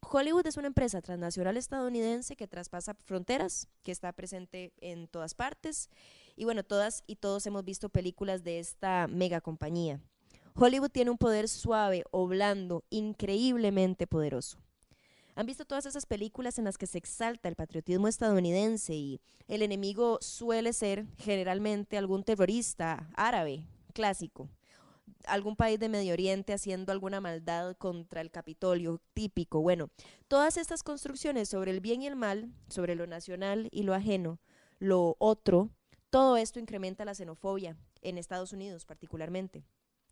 Hollywood 0.02 0.48
es 0.48 0.58
una 0.58 0.68
empresa 0.68 1.02
transnacional 1.02 1.58
estadounidense 1.58 2.36
que 2.36 2.48
traspasa 2.48 2.94
fronteras, 2.94 3.68
que 3.84 3.92
está 3.92 4.12
presente 4.14 4.74
en 4.82 5.08
todas 5.08 5.34
partes. 5.36 5.90
Y 6.36 6.46
bueno, 6.46 6.64
todas 6.64 7.04
y 7.06 7.18
todos 7.18 7.46
hemos 7.46 7.64
visto 7.64 7.90
películas 7.90 8.44
de 8.44 8.60
esta 8.60 9.08
mega 9.08 9.42
compañía. 9.42 10.00
Hollywood 10.56 10.90
tiene 10.90 11.12
un 11.12 11.18
poder 11.18 11.48
suave 11.48 12.04
o 12.12 12.28
blando 12.28 12.84
increíblemente 12.90 14.08
poderoso. 14.08 14.58
¿Han 15.36 15.46
visto 15.46 15.64
todas 15.64 15.86
esas 15.86 16.06
películas 16.06 16.60
en 16.60 16.66
las 16.66 16.78
que 16.78 16.88
se 16.88 16.98
exalta 16.98 17.48
el 17.48 17.56
patriotismo 17.56 18.08
estadounidense 18.08 18.94
y 18.94 19.22
el 19.48 19.62
enemigo 19.62 20.18
suele 20.22 20.74
ser 20.74 21.06
generalmente 21.18 21.98
algún 21.98 22.24
terrorista 22.24 23.10
árabe 23.16 23.64
clásico? 23.94 24.50
Algún 25.26 25.56
país 25.56 25.80
de 25.80 25.90
Medio 25.90 26.14
Oriente 26.14 26.54
haciendo 26.54 26.92
alguna 26.92 27.22
maldad 27.22 27.76
contra 27.78 28.22
el 28.22 28.32
Capitolio, 28.32 29.02
típico. 29.14 29.62
Bueno, 29.62 29.90
todas 30.28 30.58
estas 30.58 30.84
construcciones 30.84 31.50
sobre 31.50 31.72
el 31.72 31.82
bien 31.82 32.02
y 32.02 32.08
el 32.08 32.16
mal, 32.16 32.52
sobre 32.70 32.96
lo 32.96 33.08
nacional 33.08 33.70
y 33.72 33.84
lo 33.84 33.94
ajeno, 33.94 34.40
lo 34.80 35.16
otro, 35.20 35.70
todo 36.10 36.38
esto 36.38 36.60
incrementa 36.60 37.06
la 37.06 37.14
xenofobia, 37.14 37.78
en 38.02 38.18
Estados 38.18 38.54
Unidos 38.54 38.86
particularmente. 38.86 39.64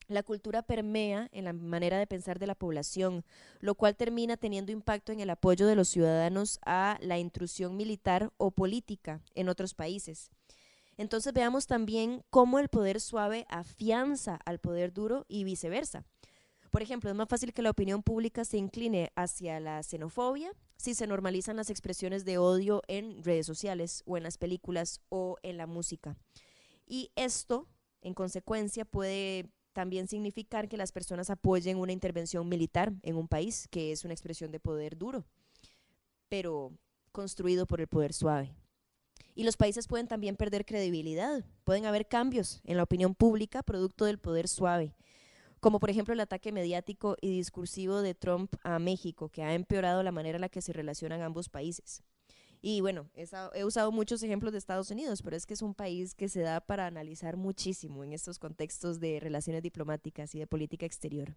La 0.07 0.23
cultura 0.23 0.61
permea 0.61 1.27
en 1.33 1.43
la 1.43 1.51
manera 1.51 1.97
de 1.99 2.07
pensar 2.07 2.39
de 2.39 2.47
la 2.47 2.55
población, 2.55 3.25
lo 3.59 3.75
cual 3.75 3.97
termina 3.97 4.37
teniendo 4.37 4.71
impacto 4.71 5.11
en 5.11 5.19
el 5.19 5.29
apoyo 5.29 5.67
de 5.67 5.75
los 5.75 5.89
ciudadanos 5.89 6.59
a 6.65 6.97
la 7.01 7.17
intrusión 7.17 7.75
militar 7.75 8.31
o 8.37 8.51
política 8.51 9.21
en 9.35 9.49
otros 9.49 9.73
países. 9.73 10.31
Entonces 10.97 11.31
veamos 11.33 11.67
también 11.67 12.23
cómo 12.29 12.59
el 12.59 12.69
poder 12.69 12.99
suave 12.99 13.45
afianza 13.49 14.39
al 14.45 14.59
poder 14.59 14.93
duro 14.93 15.25
y 15.27 15.43
viceversa. 15.43 16.05
Por 16.71 16.81
ejemplo, 16.81 17.09
es 17.09 17.15
más 17.15 17.29
fácil 17.29 17.53
que 17.53 17.61
la 17.61 17.69
opinión 17.69 18.03
pública 18.03 18.43
se 18.43 18.57
incline 18.57 19.11
hacia 19.15 19.59
la 19.59 19.81
xenofobia 19.83 20.51
si 20.75 20.93
se 20.93 21.07
normalizan 21.07 21.55
las 21.55 21.69
expresiones 21.69 22.25
de 22.25 22.37
odio 22.37 22.81
en 22.87 23.23
redes 23.23 23.45
sociales 23.45 24.03
o 24.05 24.17
en 24.17 24.23
las 24.23 24.37
películas 24.37 25.01
o 25.09 25.37
en 25.43 25.57
la 25.57 25.65
música. 25.65 26.17
Y 26.85 27.11
esto, 27.15 27.67
en 28.01 28.13
consecuencia, 28.13 28.85
puede 28.85 29.49
también 29.73 30.07
significar 30.07 30.67
que 30.67 30.77
las 30.77 30.91
personas 30.91 31.29
apoyen 31.29 31.77
una 31.77 31.91
intervención 31.91 32.47
militar 32.49 32.93
en 33.03 33.15
un 33.15 33.27
país, 33.27 33.67
que 33.69 33.91
es 33.91 34.05
una 34.05 34.13
expresión 34.13 34.51
de 34.51 34.59
poder 34.59 34.97
duro, 34.97 35.25
pero 36.29 36.71
construido 37.11 37.65
por 37.65 37.81
el 37.81 37.87
poder 37.87 38.13
suave. 38.13 38.55
Y 39.35 39.43
los 39.43 39.57
países 39.57 39.87
pueden 39.87 40.07
también 40.07 40.35
perder 40.35 40.65
credibilidad, 40.65 41.45
pueden 41.63 41.85
haber 41.85 42.07
cambios 42.07 42.61
en 42.63 42.77
la 42.77 42.83
opinión 42.83 43.15
pública 43.15 43.63
producto 43.63 44.05
del 44.05 44.17
poder 44.17 44.47
suave, 44.47 44.95
como 45.59 45.79
por 45.79 45.89
ejemplo 45.89 46.13
el 46.13 46.19
ataque 46.19 46.51
mediático 46.51 47.17
y 47.21 47.29
discursivo 47.29 48.01
de 48.01 48.15
Trump 48.15 48.53
a 48.63 48.79
México, 48.79 49.29
que 49.29 49.43
ha 49.43 49.53
empeorado 49.53 50.03
la 50.03 50.11
manera 50.11 50.37
en 50.37 50.41
la 50.41 50.49
que 50.49 50.61
se 50.61 50.73
relacionan 50.73 51.21
ambos 51.21 51.49
países. 51.49 52.03
Y 52.61 52.81
bueno, 52.81 53.07
he 53.13 53.63
usado 53.63 53.91
muchos 53.91 54.23
ejemplos 54.23 54.51
de 54.51 54.57
Estados 54.57 54.89
Unidos, 54.89 55.21
pero 55.21 55.35
es 55.35 55.45
que 55.45 55.53
es 55.53 55.61
un 55.61 55.75
país 55.75 56.15
que 56.15 56.27
se 56.27 56.41
da 56.41 56.59
para 56.59 56.87
analizar 56.87 57.37
muchísimo 57.37 58.03
en 58.03 58.13
estos 58.13 58.39
contextos 58.39 58.99
de 58.99 59.19
relaciones 59.19 59.61
diplomáticas 59.61 60.33
y 60.33 60.39
de 60.39 60.47
política 60.47 60.85
exterior. 60.85 61.35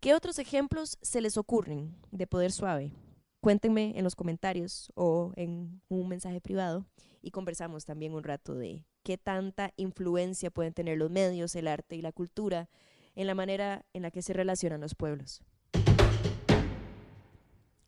¿Qué 0.00 0.14
otros 0.14 0.38
ejemplos 0.38 0.98
se 1.00 1.22
les 1.22 1.38
ocurren 1.38 1.96
de 2.10 2.26
poder 2.26 2.52
suave? 2.52 2.92
Cuéntenme 3.40 3.96
en 3.96 4.02
los 4.02 4.16
comentarios 4.16 4.92
o 4.96 5.32
en 5.36 5.80
un 5.88 6.08
mensaje 6.08 6.40
privado 6.40 6.86
y 7.22 7.30
conversamos 7.30 7.84
también 7.84 8.14
un 8.14 8.24
rato 8.24 8.54
de 8.54 8.84
qué 9.04 9.16
tanta 9.16 9.72
influencia 9.76 10.50
pueden 10.50 10.74
tener 10.74 10.98
los 10.98 11.10
medios, 11.10 11.54
el 11.54 11.68
arte 11.68 11.94
y 11.94 12.02
la 12.02 12.12
cultura 12.12 12.68
en 13.14 13.28
la 13.28 13.36
manera 13.36 13.84
en 13.92 14.02
la 14.02 14.10
que 14.10 14.22
se 14.22 14.32
relacionan 14.32 14.80
los 14.80 14.94
pueblos. 14.94 15.42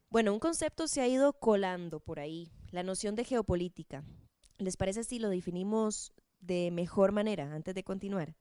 Bueno, 0.09 0.33
un 0.33 0.40
concepto 0.40 0.88
se 0.88 1.00
ha 1.00 1.09
ido 1.09 1.33
colando 1.33 2.00
por 2.00 2.21
ahí, 2.21 2.52
la 2.71 2.83
noción 2.83 3.14
de 3.16 3.25
geopolítica. 3.25 4.04
¿Les 4.59 4.76
parece 4.76 5.04
si 5.04 5.19
lo 5.19 5.30
definimos 5.30 6.12
de 6.40 6.71
mejor 6.71 7.12
manera 7.12 7.52
antes 7.54 7.75
de 7.75 7.85
continuar? 7.85 8.37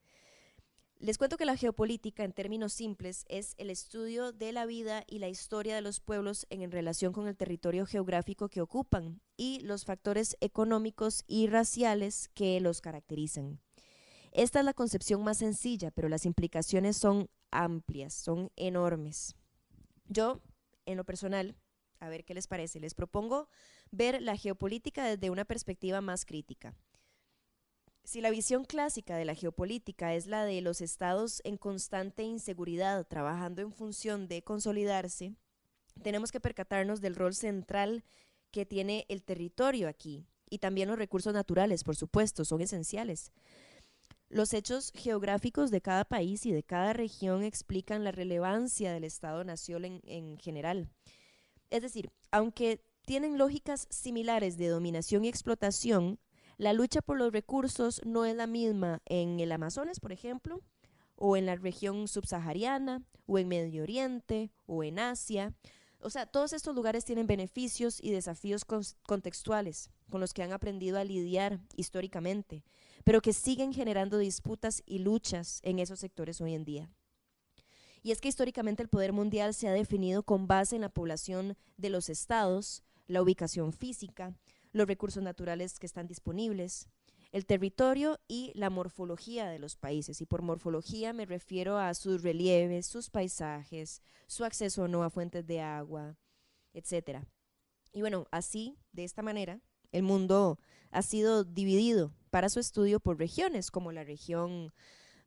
Les 1.02 1.18
cuento 1.18 1.38
que 1.38 1.46
la 1.46 1.56
geopolítica, 1.56 2.26
en 2.26 2.34
términos 2.34 2.74
simples, 2.74 3.24
es 3.30 3.56
el 3.58 3.70
estudio 3.70 4.34
de 4.34 4.52
la 4.52 4.66
vida 4.66 5.06
y 5.08 5.20
la 5.20 5.30
historia 5.30 5.74
de 5.74 5.82
los 5.82 6.02
pueblos 6.02 6.46
en 6.50 6.70
relación 6.72 7.14
con 7.14 7.26
el 7.26 7.38
territorio 7.38 7.86
geográfico 7.86 8.50
que 8.50 8.60
ocupan 8.60 9.22
y 9.38 9.62
los 9.62 9.86
factores 9.86 10.36
económicos 10.42 11.24
y 11.26 11.48
raciales 11.48 12.28
que 12.34 12.60
los 12.60 12.82
caracterizan. 12.82 13.62
Esta 14.34 14.60
es 14.60 14.66
la 14.66 14.74
concepción 14.74 15.24
más 15.24 15.38
sencilla, 15.38 15.90
pero 15.90 16.10
las 16.10 16.26
implicaciones 16.26 16.98
son 16.98 17.30
amplias, 17.50 18.14
son 18.14 18.52
enormes. 18.58 19.38
Yo, 20.10 20.42
en 20.86 20.98
lo 20.98 21.06
personal, 21.06 21.56
a 22.02 22.10
ver 22.10 22.26
qué 22.26 22.34
les 22.34 22.48
parece, 22.48 22.82
les 22.82 22.94
propongo 22.94 23.48
ver 23.90 24.22
la 24.22 24.36
geopolítica 24.36 25.06
desde 25.06 25.30
una 25.30 25.46
perspectiva 25.46 26.02
más 26.02 26.26
crítica. 26.26 26.76
Si 28.10 28.22
la 28.22 28.32
visión 28.32 28.66
clásica 28.66 29.18
de 29.18 29.24
la 29.24 29.36
geopolítica 29.36 30.16
es 30.16 30.26
la 30.26 30.44
de 30.44 30.62
los 30.62 30.82
estados 30.82 31.42
en 31.44 31.58
constante 31.58 32.24
inseguridad, 32.24 33.06
trabajando 33.06 33.62
en 33.62 33.72
función 33.72 34.28
de 34.28 34.42
consolidarse, 34.42 35.36
tenemos 36.02 36.32
que 36.32 36.40
percatarnos 36.40 37.02
del 37.02 37.14
rol 37.14 37.36
central 37.36 38.04
que 38.50 38.66
tiene 38.66 39.06
el 39.10 39.22
territorio 39.22 39.88
aquí 39.88 40.26
y 40.50 40.58
también 40.58 40.90
los 40.90 40.98
recursos 40.98 41.36
naturales, 41.36 41.84
por 41.84 41.96
supuesto, 41.96 42.46
son 42.46 42.62
esenciales. 42.62 43.32
Los 44.28 44.56
hechos 44.56 44.92
geográficos 44.96 45.70
de 45.70 45.82
cada 45.82 46.04
país 46.04 46.48
y 46.48 46.52
de 46.52 46.64
cada 46.64 46.94
región 46.94 47.44
explican 47.44 48.04
la 48.04 48.12
relevancia 48.12 48.92
del 48.92 49.04
Estado-nación 49.04 49.86
en, 49.86 50.02
en 50.06 50.40
general. 50.40 50.90
Es 51.70 51.84
decir, 51.84 52.10
aunque 52.32 52.82
tienen 53.06 53.38
lógicas 53.38 53.86
similares 53.92 54.58
de 54.58 54.70
dominación 54.70 55.26
y 55.26 55.30
explotación, 55.30 56.18
la 56.60 56.74
lucha 56.74 57.02
por 57.02 57.18
los 57.18 57.32
recursos 57.32 58.02
no 58.06 58.26
es 58.26 58.36
la 58.36 58.46
misma 58.46 59.02
en 59.06 59.40
el 59.40 59.54
Amazonas, 59.54 60.02
por 60.02 60.12
ejemplo, 60.12 60.62
o 61.16 61.38
en 61.38 61.46
la 61.46 61.56
región 61.56 62.10
subsahariana, 62.10 63.02
o 63.28 63.40
en 63.40 63.48
Medio 63.48 63.84
Oriente, 63.84 64.52
o 64.66 64.84
en 64.84 65.00
Asia. 65.00 65.54
O 66.02 66.10
sea, 66.10 66.26
todos 66.26 66.52
estos 66.52 66.76
lugares 66.76 67.06
tienen 67.06 67.28
beneficios 67.28 68.00
y 68.04 68.12
desafíos 68.12 68.66
contextuales 68.66 69.90
con 70.12 70.20
los 70.20 70.34
que 70.34 70.44
han 70.44 70.52
aprendido 70.52 71.00
a 71.00 71.06
lidiar 71.06 71.62
históricamente, 71.78 72.66
pero 73.06 73.22
que 73.22 73.32
siguen 73.32 73.72
generando 73.72 74.18
disputas 74.18 74.84
y 74.86 75.00
luchas 75.00 75.62
en 75.64 75.80
esos 75.80 76.02
sectores 76.02 76.42
hoy 76.42 76.56
en 76.56 76.66
día. 76.66 76.90
Y 78.04 78.12
es 78.12 78.20
que 78.20 78.28
históricamente 78.28 78.84
el 78.84 78.90
poder 78.90 79.14
mundial 79.14 79.54
se 79.54 79.70
ha 79.70 79.72
definido 79.72 80.24
con 80.24 80.46
base 80.46 80.76
en 80.76 80.82
la 80.82 80.90
población 80.90 81.56
de 81.78 81.90
los 81.90 82.10
estados, 82.10 82.84
la 83.08 83.22
ubicación 83.22 83.72
física, 83.72 84.34
los 84.72 84.88
recursos 84.88 85.24
naturales 85.24 85.80
que 85.80 85.86
están 85.86 86.08
disponibles, 86.08 86.88
el 87.32 87.46
territorio 87.46 88.20
y 88.28 88.52
la 88.56 88.70
morfología 88.70 89.48
de 89.48 89.60
los 89.60 89.76
países. 89.76 90.22
Y 90.22 90.26
por 90.26 90.42
morfología 90.42 91.14
me 91.14 91.26
refiero 91.26 91.78
a 91.78 91.94
sus 91.94 92.24
relieves, 92.24 92.88
sus 92.88 93.10
paisajes, 93.10 94.02
su 94.28 94.46
acceso 94.46 94.84
o 94.84 94.88
no 94.88 95.04
a 95.04 95.10
fuentes 95.10 95.46
de 95.46 95.62
agua, 95.62 96.18
etc. 96.74 97.24
Y 97.94 98.02
bueno, 98.02 98.28
así, 98.32 98.78
de 98.92 99.04
esta 99.04 99.22
manera, 99.22 99.62
el 99.92 100.04
mundo 100.04 100.60
ha 100.92 101.02
sido 101.02 101.44
dividido 101.44 102.14
para 102.30 102.50
su 102.50 102.60
estudio 102.60 103.00
por 103.00 103.18
regiones, 103.18 103.72
como 103.72 103.92
la 103.92 104.04
región 104.04 104.72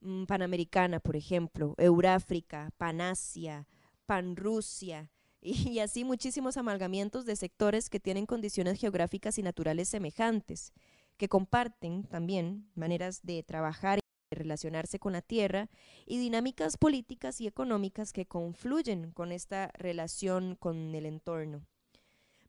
mm, 0.00 0.24
panamericana, 0.24 1.00
por 1.00 1.16
ejemplo, 1.16 1.74
Euráfrica, 1.78 2.70
Panasia, 2.78 3.66
Panrusia, 4.06 5.10
y 5.72 5.80
así 5.80 6.04
muchísimos 6.04 6.56
amalgamientos 6.56 7.26
de 7.26 7.34
sectores 7.34 7.90
que 7.90 7.98
tienen 7.98 8.26
condiciones 8.26 8.78
geográficas 8.78 9.38
y 9.38 9.42
naturales 9.42 9.88
semejantes, 9.88 10.72
que 11.16 11.28
comparten 11.28 12.04
también 12.04 12.70
maneras 12.76 13.20
de 13.22 13.42
trabajar 13.42 13.98
y 13.98 14.34
relacionarse 14.34 15.00
con 15.00 15.12
la 15.12 15.20
tierra 15.20 15.68
y 16.06 16.18
dinámicas 16.18 16.76
políticas 16.76 17.40
y 17.40 17.48
económicas 17.48 18.12
que 18.12 18.26
confluyen 18.26 19.10
con 19.10 19.32
esta 19.32 19.72
relación 19.74 20.54
con 20.54 20.94
el 20.94 21.06
entorno. 21.06 21.66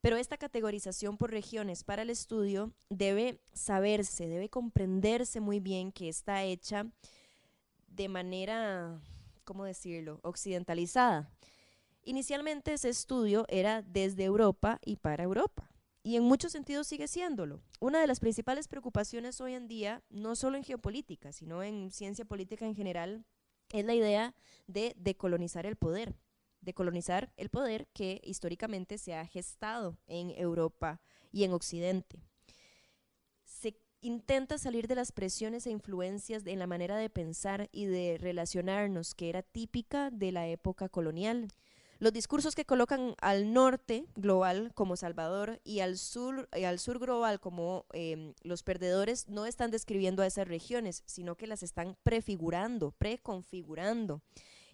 Pero 0.02 0.18
esta 0.18 0.38
categorización 0.38 1.18
por 1.18 1.32
regiones 1.32 1.84
para 1.84 2.04
el 2.04 2.10
estudio 2.10 2.74
debe 2.90 3.40
saberse, 3.54 4.28
debe 4.28 4.50
comprenderse 4.50 5.40
muy 5.40 5.60
bien 5.60 5.92
que 5.92 6.10
está 6.10 6.44
hecha 6.44 6.86
de 7.88 8.10
manera, 8.10 9.02
¿cómo 9.46 9.64
decirlo?, 9.64 10.20
occidentalizada 10.24 11.30
Inicialmente 12.06 12.74
ese 12.74 12.90
estudio 12.90 13.46
era 13.48 13.82
desde 13.82 14.26
Europa 14.26 14.80
y 14.84 14.98
para 14.98 15.24
Europa. 15.24 15.70
Y 16.04 16.18
en 16.18 16.24
muchos 16.24 16.52
sentidos 16.52 16.86
sigue 16.86 17.08
siéndolo. 17.08 17.62
Una 17.80 18.02
de 18.02 18.08
las 18.08 18.20
principales 18.20 18.68
preocupaciones 18.68 19.40
hoy 19.40 19.54
en 19.54 19.70
día, 19.70 20.04
no 20.10 20.36
solo 20.36 20.58
en 20.58 20.66
geopolítica, 20.66 21.32
sino 21.32 21.64
en 21.64 21.92
ciencia 21.92 22.26
política 22.26 22.66
en 22.66 22.76
general, 22.76 23.26
es 23.72 23.86
la 23.86 23.96
idea 23.96 24.36
de 24.68 24.94
decolonizar 24.98 25.66
el 25.66 25.78
poder. 25.78 26.14
Decolonizar 26.60 27.32
el 27.38 27.50
poder 27.50 27.88
que 27.94 28.20
históricamente 28.26 28.98
se 28.98 29.16
ha 29.16 29.26
gestado 29.26 29.98
en 30.06 30.32
Europa 30.32 31.00
y 31.32 31.46
en 31.46 31.54
Occidente. 31.54 32.22
Se 33.46 33.78
intenta 34.02 34.58
salir 34.58 34.90
de 34.90 34.96
las 34.96 35.14
presiones 35.14 35.66
e 35.68 35.72
influencias 35.72 36.46
en 36.46 36.60
la 36.60 36.68
manera 36.68 36.98
de 36.98 37.10
pensar 37.10 37.70
y 37.72 37.86
de 37.86 38.18
relacionarnos 38.20 39.16
que 39.16 39.30
era 39.30 39.42
típica 39.42 40.12
de 40.12 40.34
la 40.34 40.48
época 40.48 40.90
colonial. 40.90 41.48
Los 42.00 42.12
discursos 42.12 42.56
que 42.56 42.66
colocan 42.66 43.16
al 43.22 43.54
norte 43.54 44.06
global 44.16 44.74
como 44.74 44.98
Salvador 44.98 45.62
y 45.64 45.80
al 45.80 45.98
sur, 45.98 46.50
al 46.52 46.80
sur 46.80 47.00
global 47.00 47.40
como 47.40 47.86
em, 47.94 48.34
los 48.42 48.64
perdedores 48.64 49.30
no 49.30 49.46
están 49.46 49.72
describiendo 49.72 50.22
a 50.22 50.28
esas 50.28 50.48
regiones, 50.48 51.04
sino 51.06 51.36
que 51.36 51.48
las 51.48 51.64
están 51.64 51.96
prefigurando, 52.04 52.92
preconfigurando. 52.92 54.22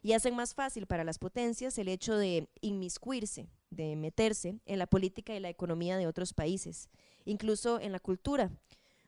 Y 0.02 0.14
hacen 0.14 0.36
más 0.36 0.56
fácil 0.56 0.88
para 0.88 1.04
las 1.04 1.20
potencias 1.20 1.78
el 1.78 1.90
hecho 1.90 2.18
de 2.18 2.48
inmiscuirse, 2.62 3.50
de 3.70 3.96
meterse 3.96 4.60
en 4.66 4.80
la 4.80 4.88
política 4.88 5.36
y 5.36 5.40
la 5.40 5.50
economía 5.50 5.98
de 5.98 6.08
otros 6.08 6.34
países, 6.34 6.90
incluso 7.26 7.82
en 7.82 7.92
la 7.92 8.00
cultura, 8.00 8.50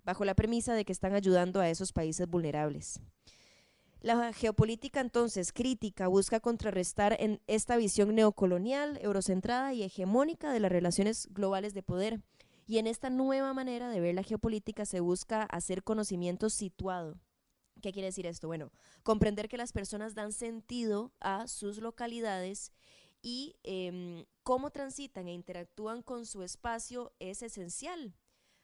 bajo 0.03 0.25
la 0.25 0.36
premisa 0.36 0.74
de 0.74 0.84
que 0.84 0.91
están 0.91 1.13
ayudando 1.13 1.62
a 1.62 1.70
esos 1.70 1.94
países 1.94 2.27
vulnerables. 2.27 3.00
La 4.01 4.34
geopolítica 4.34 5.00
entonces 5.00 5.53
crítica 5.53 6.08
busca 6.08 6.39
contrarrestar 6.39 7.15
en 7.20 7.39
esta 7.46 7.77
visión 7.77 8.15
neocolonial, 8.15 8.98
eurocentrada 9.00 9.75
y 9.75 9.84
hegemónica 9.84 10.51
de 10.51 10.60
las 10.60 10.72
relaciones 10.72 11.27
globales 11.31 11.75
de 11.75 11.84
poder. 11.84 12.20
Y 12.65 12.79
en 12.79 12.88
esta 12.88 13.12
nueva 13.12 13.53
manera 13.53 13.89
de 13.89 14.00
ver 14.00 14.15
la 14.15 14.24
geopolítica 14.24 14.86
se 14.86 15.01
busca 15.01 15.43
hacer 15.43 15.84
conocimiento 15.84 16.50
situado. 16.50 17.20
¿Qué 17.79 17.93
quiere 17.93 18.08
decir 18.08 18.25
esto? 18.25 18.48
Bueno, 18.48 18.72
comprender 19.03 19.48
que 19.48 19.58
las 19.58 19.72
personas 19.72 20.15
dan 20.15 20.34
sentido 20.34 21.12
a 21.20 21.46
sus 21.48 21.77
localidades 21.77 22.72
y 23.22 23.55
em, 23.62 24.25
cómo 24.41 24.72
transitan 24.72 25.27
e 25.27 25.34
interactúan 25.34 26.01
con 26.01 26.25
su 26.25 26.41
espacio 26.41 27.13
es 27.20 27.43
esencial 27.43 28.15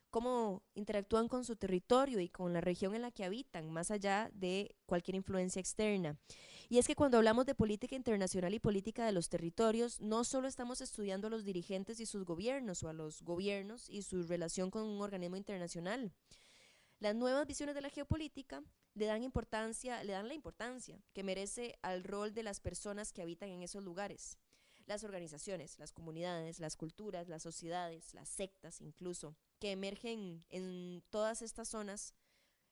cómo 0.10 0.64
interactúan 0.74 1.28
con 1.28 1.44
su 1.44 1.56
territorio 1.56 2.20
y 2.20 2.30
con 2.30 2.54
la 2.54 2.62
región 2.62 2.96
en 2.96 3.02
la 3.02 3.12
que 3.12 3.24
habitan, 3.24 3.72
más 3.72 3.92
allá 3.92 4.30
de 4.34 4.76
cualquier 4.86 5.16
influencia 5.16 5.60
externa. 5.60 6.18
Y 6.70 6.80
es 6.80 6.88
que 6.88 6.96
cuando 6.96 7.18
hablamos 7.18 7.46
de 7.46 7.56
política 7.56 7.96
internacional 7.96 8.54
y 8.54 8.60
política 8.60 9.06
de 9.06 9.12
los 9.12 9.30
territorios, 9.30 10.02
no 10.02 10.24
solo 10.24 10.48
estamos 10.48 10.82
estudiando 10.82 11.28
a 11.28 11.30
los 11.30 11.46
dirigentes 11.46 12.00
y 12.00 12.06
sus 12.06 12.26
gobiernos 12.26 12.84
o 12.84 12.90
a 12.90 12.94
los 12.94 13.22
gobiernos 13.22 13.90
y 13.90 14.02
su 14.02 14.24
relación 14.24 14.70
con 14.70 14.84
un 14.84 15.02
organismo 15.02 15.38
internacional. 15.38 16.12
Las 17.00 17.16
nuevas 17.16 17.46
visiones 17.46 17.76
de 17.76 17.82
la 17.82 17.90
geopolítica 17.90 18.64
le 18.96 19.06
dan 19.06 19.24
importancia, 19.24 20.04
le 20.04 20.14
dan 20.14 20.28
la 20.28 20.34
importancia 20.34 21.00
que 21.14 21.24
merece 21.24 21.78
al 21.84 22.04
rol 22.04 22.34
de 22.34 22.44
las 22.44 22.60
personas 22.60 23.14
que 23.14 23.22
habitan 23.22 23.50
en 23.50 23.62
esos 23.62 23.84
lugares. 23.84 24.38
Las 24.88 25.04
organizaciones, 25.04 25.78
las 25.78 25.92
comunidades, 25.92 26.60
las 26.60 26.76
culturas, 26.76 27.28
las 27.28 27.44
sociedades, 27.44 28.14
las 28.14 28.30
sectas 28.30 28.82
incluso, 28.82 29.36
que 29.60 29.72
emergen 29.72 30.44
en 30.50 31.04
todas 31.10 31.42
estas 31.42 31.68
zonas, 31.68 32.16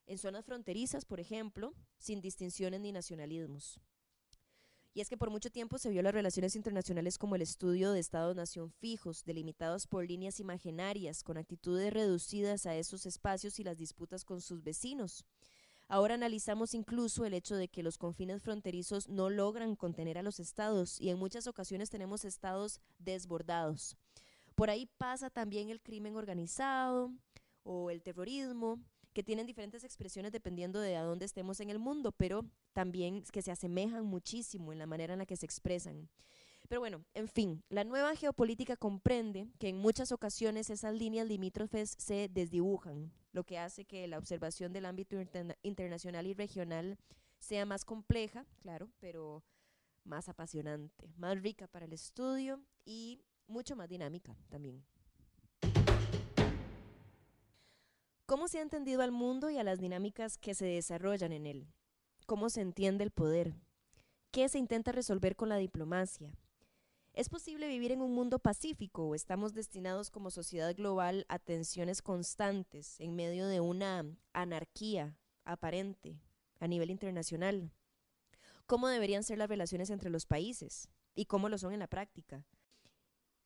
en 0.07 0.17
zonas 0.17 0.45
fronterizas, 0.45 1.05
por 1.05 1.19
ejemplo, 1.19 1.75
sin 1.99 2.21
distinciones 2.21 2.81
ni 2.81 2.91
nacionalismos. 2.91 3.79
Y 4.95 5.01
es 5.01 5.09
que 5.09 5.17
por 5.17 5.29
mucho 5.29 5.49
tiempo 5.49 5.77
se 5.77 5.89
vio 5.89 6.01
las 6.01 6.13
relaciones 6.13 6.55
internacionales 6.55 7.17
como 7.17 7.35
el 7.35 7.41
estudio 7.41 7.91
de 7.91 7.99
estados-nación 7.99 8.71
fijos, 8.71 9.25
delimitados 9.25 9.87
por 9.87 10.07
líneas 10.07 10.39
imaginarias, 10.39 11.21
con 11.21 11.37
actitudes 11.37 11.91
reducidas 11.91 12.65
a 12.65 12.77
esos 12.77 13.05
espacios 13.05 13.59
y 13.59 13.65
las 13.65 13.77
disputas 13.77 14.23
con 14.23 14.39
sus 14.39 14.63
vecinos. 14.63 15.25
Ahora 15.87 16.15
analizamos 16.15 16.73
incluso 16.73 17.25
el 17.25 17.33
hecho 17.33 17.55
de 17.55 17.67
que 17.67 17.83
los 17.83 17.97
confines 17.97 18.41
fronterizos 18.41 19.07
no 19.07 19.29
logran 19.29 19.75
contener 19.75 20.17
a 20.17 20.23
los 20.23 20.39
estados 20.39 20.99
y 20.99 21.09
en 21.09 21.19
muchas 21.19 21.45
ocasiones 21.45 21.91
tenemos 21.91 22.25
estados 22.25 22.81
desbordados. 22.97 23.95
Por 24.55 24.69
ahí 24.69 24.87
pasa 24.97 25.29
también 25.29 25.69
el 25.69 25.81
crimen 25.81 26.15
organizado 26.15 27.11
o 27.63 27.91
el 27.91 28.01
terrorismo, 28.01 28.79
que 29.13 29.23
tienen 29.23 29.45
diferentes 29.45 29.83
expresiones 29.83 30.31
dependiendo 30.31 30.79
de 30.79 30.97
a 30.97 31.03
dónde 31.03 31.25
estemos 31.25 31.61
en 31.61 31.69
el 31.69 31.79
mundo, 31.79 32.11
pero 32.11 32.45
también 32.73 33.23
que 33.31 33.41
se 33.41 33.51
asemejan 33.51 34.05
muchísimo 34.05 34.73
en 34.73 34.79
la 34.79 34.87
manera 34.87 35.13
en 35.13 35.19
la 35.19 35.25
que 35.25 35.37
se 35.37 35.45
expresan. 35.45 36.09
Pero 36.67 36.81
bueno, 36.81 37.05
en 37.13 37.27
fin, 37.27 37.63
la 37.69 37.83
nueva 37.83 38.15
geopolítica 38.15 38.75
comprende 38.75 39.47
que 39.59 39.69
en 39.69 39.77
muchas 39.77 40.11
ocasiones 40.11 40.69
esas 40.69 40.93
líneas 40.95 41.27
limítrofes 41.27 41.95
se 41.97 42.27
desdibujan, 42.27 43.13
lo 43.35 43.43
que 43.43 43.59
hace 43.59 43.83
que 43.83 44.07
la 44.07 44.17
observación 44.17 44.71
del 44.71 44.85
ámbito 44.85 45.17
internacional 45.61 46.25
y 46.25 46.33
regional 46.33 46.97
sea 47.37 47.65
más 47.65 47.83
compleja, 47.83 48.45
claro, 48.61 48.89
pero 48.99 49.43
más 50.05 50.29
apasionante, 50.29 51.11
más 51.17 51.41
rica 51.41 51.67
para 51.67 51.85
el 51.85 51.91
estudio 51.91 52.61
y 52.85 53.19
mucho 53.47 53.75
más 53.75 53.89
dinámica 53.89 54.37
también. 54.47 54.85
¿Cómo 58.25 58.47
se 58.47 58.59
ha 58.59 58.61
entendido 58.61 59.01
al 59.01 59.11
mundo 59.11 59.49
y 59.49 59.57
a 59.57 59.63
las 59.65 59.79
dinámicas 59.79 60.37
que 60.37 60.55
se 60.55 60.65
desarrollan 60.65 61.33
en 61.33 61.45
él? 61.45 61.67
¿Cómo 62.25 62.49
se 62.49 62.61
entiende 62.61 63.03
el 63.03 63.11
poder? 63.11 63.53
¿Qué 64.31 64.47
se 64.47 64.59
intenta 64.59 64.93
resolver 64.93 65.35
con 65.35 65.49
la 65.49 65.57
diplomacia? 65.57 66.31
¿Es 67.15 67.29
posible 67.29 67.69
vivir 67.69 67.93
en 67.93 68.01
un 68.01 68.13
mundo 68.13 68.39
pacífico 68.39 69.05
o 69.05 69.15
estamos 69.15 69.53
destinados 69.53 70.11
como 70.11 70.31
sociedad 70.31 70.75
global 70.75 71.25
a 71.29 71.39
tensiones 71.39 72.01
constantes 72.01 72.99
en 72.99 73.15
medio 73.15 73.47
de 73.47 73.61
una 73.61 74.05
anarquía 74.33 75.17
aparente 75.45 76.19
a 76.59 76.67
nivel 76.67 76.91
internacional? 76.91 77.71
¿Cómo 78.65 78.89
deberían 78.89 79.23
ser 79.23 79.37
las 79.37 79.47
relaciones 79.47 79.91
entre 79.91 80.09
los 80.09 80.25
países 80.25 80.89
y 81.15 81.23
cómo 81.23 81.47
lo 81.47 81.57
son 81.57 81.71
en 81.71 81.79
la 81.79 81.87
práctica? 81.87 82.45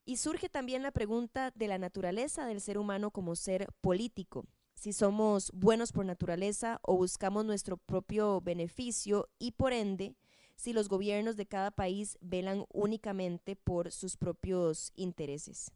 Y 0.03 0.17
surge 0.17 0.49
también 0.49 0.81
la 0.81 0.91
pregunta 0.91 1.51
de 1.53 1.67
la 1.67 1.77
naturaleza 1.77 2.47
del 2.47 2.61
ser 2.61 2.79
humano 2.79 3.11
como 3.11 3.35
ser 3.35 3.67
político, 3.81 4.47
si 4.73 4.93
somos 4.93 5.51
buenos 5.53 5.91
por 5.91 6.05
naturaleza 6.05 6.79
o 6.81 6.97
buscamos 6.97 7.45
nuestro 7.45 7.77
propio 7.77 8.41
beneficio 8.41 9.29
y 9.37 9.51
por 9.51 9.73
ende 9.73 10.15
si 10.59 10.73
los 10.73 10.89
gobiernos 10.89 11.37
de 11.37 11.45
cada 11.45 11.71
país 11.71 12.17
velan 12.19 12.65
únicamente 12.73 13.55
por 13.55 13.93
sus 13.93 14.17
propios 14.17 14.91
intereses. 14.97 15.71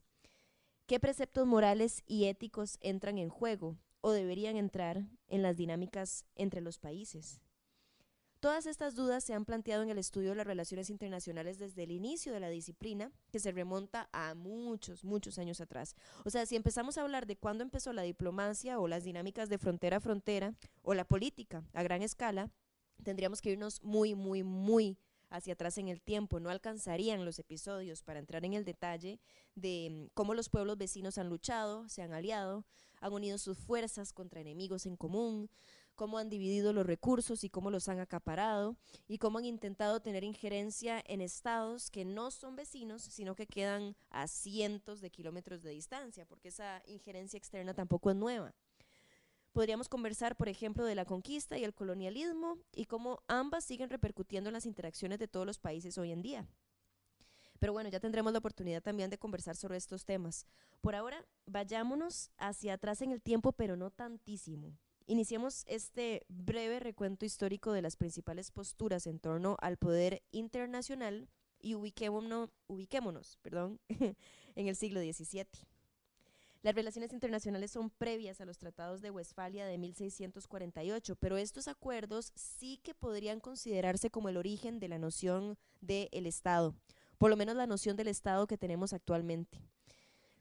¿Qué 0.87 0.99
preceptos 0.99 1.47
morales 1.47 2.03
y 2.05 2.25
éticos 2.25 2.77
entran 2.81 3.17
en 3.17 3.29
juego 3.29 3.77
o 4.01 4.11
deberían 4.11 4.57
entrar 4.57 5.07
en 5.29 5.41
las 5.41 5.55
dinámicas 5.55 6.25
entre 6.35 6.59
los 6.59 6.79
países? 6.79 7.39
Todas 8.41 8.65
estas 8.65 8.93
dudas 8.93 9.23
se 9.23 9.33
han 9.33 9.45
planteado 9.45 9.83
en 9.83 9.89
el 9.89 9.97
estudio 9.97 10.31
de 10.31 10.35
las 10.35 10.47
relaciones 10.47 10.89
internacionales 10.89 11.59
desde 11.59 11.83
el 11.83 11.91
inicio 11.91 12.33
de 12.33 12.41
la 12.41 12.49
disciplina, 12.49 13.09
que 13.31 13.39
se 13.39 13.53
remonta 13.53 14.09
a 14.11 14.35
muchos, 14.35 15.05
muchos 15.05 15.39
años 15.39 15.61
atrás. 15.61 15.95
O 16.25 16.29
sea, 16.29 16.45
si 16.45 16.57
empezamos 16.57 16.97
a 16.97 17.03
hablar 17.03 17.25
de 17.25 17.37
cuándo 17.37 17.63
empezó 17.63 17.93
la 17.93 18.01
diplomacia 18.01 18.79
o 18.79 18.89
las 18.89 19.05
dinámicas 19.05 19.47
de 19.47 19.59
frontera 19.59 19.95
a 19.95 20.01
frontera 20.01 20.55
o 20.81 20.93
la 20.93 21.05
política 21.05 21.63
a 21.71 21.83
gran 21.83 22.01
escala, 22.01 22.51
tendríamos 23.03 23.41
que 23.41 23.51
irnos 23.51 23.81
muy, 23.83 24.15
muy, 24.15 24.43
muy 24.43 24.97
hacia 25.29 25.53
atrás 25.53 25.77
en 25.77 25.87
el 25.87 26.01
tiempo. 26.01 26.39
No 26.39 26.49
alcanzarían 26.49 27.25
los 27.25 27.39
episodios 27.39 28.03
para 28.03 28.19
entrar 28.19 28.45
en 28.45 28.53
el 28.53 28.65
detalle 28.65 29.19
de 29.55 29.89
mm, 29.91 30.11
cómo 30.13 30.33
los 30.33 30.49
pueblos 30.49 30.77
vecinos 30.77 31.17
han 31.17 31.29
luchado, 31.29 31.89
se 31.89 32.01
han 32.01 32.13
aliado, 32.13 32.65
han 33.01 33.13
unido 33.13 33.37
sus 33.37 33.57
fuerzas 33.57 34.13
contra 34.13 34.41
enemigos 34.41 34.85
en 34.85 34.95
común, 34.95 35.49
cómo 35.95 36.17
han 36.17 36.29
dividido 36.29 36.73
los 36.73 36.85
recursos 36.85 37.43
y 37.43 37.49
cómo 37.49 37.69
los 37.69 37.87
han 37.87 37.99
acaparado 37.99 38.75
y 39.07 39.17
cómo 39.17 39.37
han 39.37 39.45
intentado 39.45 40.01
tener 40.01 40.23
injerencia 40.23 41.03
en 41.07 41.21
estados 41.21 41.89
que 41.91 42.05
no 42.05 42.31
son 42.31 42.55
vecinos, 42.55 43.01
sino 43.03 43.35
que 43.35 43.47
quedan 43.47 43.95
a 44.09 44.27
cientos 44.27 45.01
de 45.01 45.09
kilómetros 45.09 45.61
de 45.63 45.71
distancia, 45.71 46.25
porque 46.25 46.49
esa 46.49 46.81
injerencia 46.87 47.37
externa 47.37 47.73
tampoco 47.73 48.09
es 48.09 48.15
nueva. 48.15 48.53
Podríamos 49.53 49.87
conversar, 49.87 50.35
por 50.35 50.49
ejemplo, 50.49 50.83
de 50.83 50.95
la 50.95 51.05
conquista 51.05 51.57
y 51.59 51.63
el 51.63 51.75
colonialismo 51.75 52.57
y 52.73 52.85
cómo 52.85 53.21
ambas 53.27 53.63
siguen 53.63 53.91
repercutiendo 53.91 54.49
en 54.49 54.53
las 54.53 54.65
interacciones 54.65 55.19
de 55.19 55.27
todos 55.27 55.45
los 55.45 55.59
países 55.59 55.97
hoy 55.99 56.11
en 56.11 56.23
día. 56.23 56.47
Pero 57.59 57.71
bueno, 57.71 57.89
ya 57.89 57.99
tendremos 57.99 58.33
la 58.33 58.39
oportunidad 58.39 58.81
también 58.81 59.11
de 59.11 59.19
conversar 59.19 59.55
sobre 59.55 59.77
estos 59.77 60.05
temas. 60.05 60.47
Por 60.81 60.95
ahora, 60.95 61.23
vayámonos 61.45 62.31
hacia 62.37 62.73
atrás 62.73 63.01
en 63.03 63.11
el 63.11 63.21
tiempo, 63.21 63.51
pero 63.51 63.77
no 63.77 63.91
tantísimo. 63.91 64.75
Iniciemos 65.05 65.63
este 65.67 66.25
breve 66.27 66.79
recuento 66.79 67.23
histórico 67.23 67.71
de 67.73 67.83
las 67.83 67.95
principales 67.95 68.51
posturas 68.51 69.05
en 69.05 69.19
torno 69.19 69.55
al 69.61 69.77
poder 69.77 70.23
internacional 70.31 71.29
y 71.59 71.75
ubiquémonos, 71.75 72.49
ubiquémonos 72.67 73.37
perdón, 73.41 73.79
en 74.55 74.67
el 74.67 74.75
siglo 74.75 74.99
XVII. 74.99 75.45
Las 76.63 76.75
relaciones 76.75 77.11
internacionales 77.11 77.71
son 77.71 77.89
previas 77.89 78.39
a 78.39 78.45
los 78.45 78.57
tratados 78.57 79.01
de 79.01 79.11
Westfalia 79.11 79.65
de 79.65 79.77
1648, 79.77 81.17
pero 81.17 81.35
estos 81.35 81.67
acuerdos 81.67 82.31
sí 82.35 82.79
que 82.81 82.95
podrían 82.95 83.41
considerarse 83.41 84.09
como 84.09 84.29
el 84.29 84.37
origen 84.37 84.79
de 84.79 84.87
la 84.87 84.97
noción 84.97 85.57
del 85.81 86.25
Estado, 86.25 86.73
por 87.17 87.29
lo 87.29 87.35
menos 87.35 87.57
la 87.57 87.67
noción 87.67 87.97
del 87.97 88.07
Estado 88.07 88.47
que 88.47 88.57
tenemos 88.57 88.93
actualmente. 88.93 89.59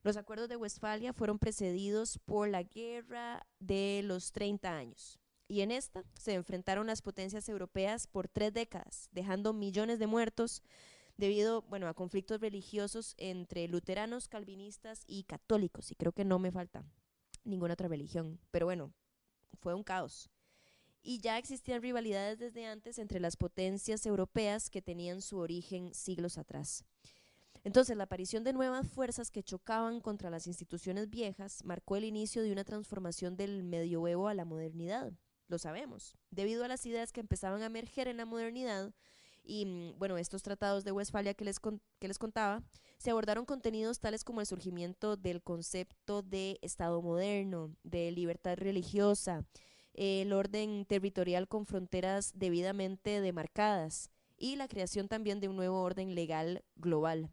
Los 0.05 0.17
acuerdos 0.17 0.49
de 0.49 0.57
Westfalia 0.57 1.13
fueron 1.13 1.41
precedidos 1.41 2.21
por 2.25 2.49
la 2.49 2.63
Guerra 2.63 3.45
de 3.59 4.03
los 4.05 4.31
30 4.31 4.77
años. 4.77 5.19
Y 5.49 5.63
en 5.63 5.73
esta 5.73 6.05
se 6.15 6.35
enfrentaron 6.35 6.87
las 6.87 7.03
potencias 7.03 7.49
europeas 7.49 8.07
por 8.07 8.29
tres 8.29 8.55
décadas, 8.55 9.09
dejando 9.11 9.53
millones 9.53 9.99
de 9.99 10.07
muertos 10.07 10.63
debido 11.23 11.63
bueno, 11.63 11.87
a 11.87 11.95
conflictos 11.95 12.41
religiosos 12.41 13.15
entre 13.17 13.69
luteranos, 13.69 14.27
calvinistas 14.27 15.05
y 15.07 15.23
católicos. 15.23 15.93
Y 15.93 15.95
creo 15.95 16.11
que 16.11 16.25
no 16.25 16.41
me 16.41 16.51
falta 16.51 16.85
ninguna 17.45 17.75
otra 17.75 17.87
religión. 17.87 18.41
Pero 18.51 18.67
bueno, 18.67 18.93
fue 19.61 19.73
un 19.73 19.85
caos. 19.85 20.29
Y 21.01 21.21
ya 21.21 21.39
existían 21.39 21.81
rivalidades 21.81 22.41
desde 22.41 22.67
antes 22.67 22.99
entre 22.99 23.21
las 23.21 23.37
potencias 23.37 24.05
europeas 24.05 24.69
que 24.69 24.83
tenían 24.83 25.23
su 25.23 25.39
origen 25.39 25.95
siglos 25.95 26.39
atrás. 26.39 26.85
Entonces, 27.63 27.97
la 27.97 28.05
aparición 28.05 28.43
de 28.43 28.53
nuevas 28.53 28.89
fuerzas 28.89 29.31
que 29.31 29.45
chocaban 29.45 30.01
contra 30.01 30.29
las 30.29 30.49
instituciones 30.49 31.09
viejas 31.09 31.65
marcó 31.65 31.95
el 31.95 32.03
inicio 32.03 32.43
de 32.43 32.51
una 32.51 32.65
transformación 32.65 33.37
del 33.37 33.63
medioevo 33.63 34.27
a 34.27 34.35
la 34.35 34.45
modernidad. 34.45 35.13
Lo 35.47 35.59
sabemos. 35.59 36.17
Debido 36.31 36.65
a 36.65 36.69
las 36.69 36.85
ideas 36.85 37.13
que 37.13 37.21
empezaban 37.21 37.63
a 37.63 37.67
emerger 37.67 38.09
en 38.09 38.17
la 38.17 38.27
modernidad, 38.27 38.93
y 39.45 39.67
mm, 39.67 39.99
bueno, 39.99 40.19
estos 40.19 40.43
tratados 40.43 40.85
de 40.85 40.93
Westfalia 40.93 41.35
que 41.35 41.45
les, 41.45 41.59
que 41.61 42.09
les 42.09 42.19
contaba, 42.19 42.63
se 42.99 43.11
abordaron 43.11 43.45
contenidos 43.45 43.99
tales 43.99 44.25
como 44.25 44.41
el 44.41 44.47
surgimiento 44.47 45.17
del 45.17 45.43
concepto 45.43 46.23
de 46.23 46.59
Estado 46.63 47.03
moderno, 47.03 47.75
de 47.83 48.13
libertad 48.13 48.57
religiosa, 48.57 49.45
el 49.95 50.33
orden 50.33 50.87
territorial 50.87 51.49
con 51.49 51.67
fronteras 51.67 52.33
debidamente 52.35 53.21
demarcadas 53.21 54.11
y 54.39 54.57
la 54.57 54.69
creación 54.69 55.09
también 55.09 55.41
de 55.41 55.49
un 55.49 55.57
nuevo 55.57 55.83
orden 55.83 56.15
legal 56.15 56.65
global. 56.77 57.31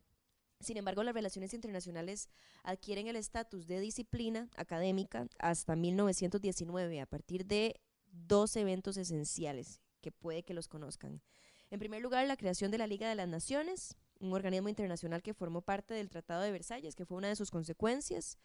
Sin 0.60 0.76
embargo, 0.76 1.04
las 1.04 1.14
relaciones 1.14 1.54
internacionales 1.54 2.30
adquieren 2.64 3.08
el 3.08 3.16
estatus 3.16 3.66
de 3.66 3.80
disciplina 3.80 4.50
académica 4.58 5.28
hasta 5.40 5.76
1919, 5.76 7.00
a 7.00 7.06
partir 7.06 7.46
de 7.46 7.80
dos 8.12 8.56
eventos 8.58 8.98
esenciales 8.98 9.80
que 10.02 10.12
puede 10.12 10.44
que 10.44 10.54
los 10.54 10.68
conozcan. 10.68 11.22
En 11.72 11.80
primer 11.80 12.02
lugar, 12.02 12.26
la 12.28 12.38
creación 12.38 12.72
de 12.72 12.80
la 12.80 12.88
Liga 12.88 13.08
de 13.08 13.16
las 13.16 13.28
Naciones, 13.28 13.96
un 14.20 14.34
organismo 14.34 14.70
internacional 14.70 15.22
que 15.22 15.34
formó 15.34 15.62
parte 15.62 15.94
del 15.94 16.10
Tratado 16.10 16.42
de 16.42 16.52
Versalles, 16.52 16.96
que 16.96 17.06
fue 17.06 17.18
una 17.18 17.28
de 17.28 17.36
sus 17.36 17.52
consecuencias, 17.52 18.38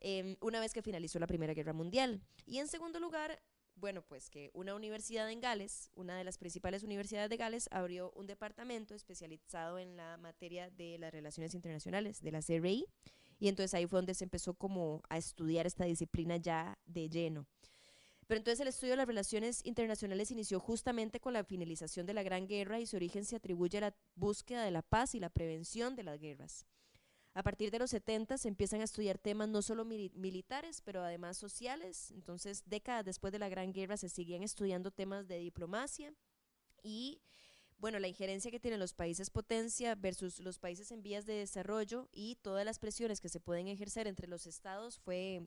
em, 0.00 0.36
una 0.40 0.58
vez 0.58 0.72
que 0.72 0.82
finalizó 0.82 1.18
la 1.18 1.26
Primera 1.26 1.52
Guerra 1.52 1.74
Mundial. 1.74 2.22
Y 2.46 2.58
en 2.58 2.68
segundo 2.68 2.98
lugar, 2.98 3.42
bueno, 3.74 4.02
pues 4.02 4.30
que 4.30 4.50
una 4.54 4.74
universidad 4.74 5.30
en 5.30 5.40
Gales, 5.40 5.90
una 5.94 6.16
de 6.16 6.24
las 6.24 6.38
principales 6.38 6.82
universidades 6.82 7.28
de 7.28 7.36
Gales, 7.36 7.68
abrió 7.70 8.10
un 8.16 8.26
departamento 8.26 8.94
especializado 8.94 9.78
en 9.78 9.96
la 9.96 10.16
materia 10.16 10.70
de 10.70 10.98
las 10.98 11.12
relaciones 11.12 11.54
internacionales, 11.54 12.22
de 12.22 12.32
la 12.32 12.40
CRI, 12.40 12.86
y 13.38 13.48
entonces 13.48 13.74
ahí 13.74 13.86
fue 13.86 13.98
donde 13.98 14.14
se 14.14 14.24
empezó 14.24 14.54
como 14.54 15.02
a 15.08 15.18
estudiar 15.18 15.66
esta 15.66 15.84
disciplina 15.84 16.36
ya 16.36 16.78
de 16.86 17.08
lleno. 17.08 17.46
Pero 18.26 18.38
entonces 18.38 18.60
el 18.60 18.68
estudio 18.68 18.92
de 18.92 18.98
las 18.98 19.06
relaciones 19.06 19.60
internacionales 19.64 20.30
inició 20.30 20.60
justamente 20.60 21.20
con 21.20 21.32
la 21.32 21.44
finalización 21.44 22.06
de 22.06 22.14
la 22.14 22.22
Gran 22.22 22.46
Guerra 22.46 22.80
y 22.80 22.86
su 22.86 22.96
origen 22.96 23.24
se 23.24 23.36
atribuye 23.36 23.78
a 23.78 23.82
la 23.82 23.94
búsqueda 24.14 24.64
de 24.64 24.70
la 24.70 24.82
paz 24.82 25.14
y 25.14 25.20
la 25.20 25.30
prevención 25.30 25.96
de 25.96 26.04
las 26.04 26.20
guerras. 26.20 26.66
A 27.34 27.42
partir 27.42 27.70
de 27.70 27.78
los 27.78 27.90
70 27.90 28.36
se 28.36 28.48
empiezan 28.48 28.82
a 28.82 28.84
estudiar 28.84 29.18
temas 29.18 29.48
no 29.48 29.62
solo 29.62 29.86
militares, 29.86 30.82
pero 30.82 31.02
además 31.02 31.38
sociales. 31.38 32.10
Entonces, 32.10 32.62
décadas 32.66 33.06
después 33.06 33.32
de 33.32 33.38
la 33.38 33.48
Gran 33.48 33.72
Guerra 33.72 33.96
se 33.96 34.10
seguían 34.10 34.42
estudiando 34.42 34.90
temas 34.90 35.26
de 35.26 35.38
diplomacia 35.38 36.12
y, 36.82 37.22
bueno, 37.78 37.98
la 37.98 38.08
injerencia 38.08 38.50
que 38.50 38.60
tienen 38.60 38.80
los 38.80 38.92
países 38.92 39.30
potencia 39.30 39.94
versus 39.94 40.40
los 40.40 40.58
países 40.58 40.92
en 40.92 41.02
vías 41.02 41.24
de 41.24 41.32
desarrollo 41.32 42.08
y 42.12 42.36
todas 42.36 42.66
las 42.66 42.78
presiones 42.78 43.20
que 43.20 43.30
se 43.30 43.40
pueden 43.40 43.66
ejercer 43.66 44.06
entre 44.06 44.28
los 44.28 44.46
estados 44.46 44.98
fue 44.98 45.46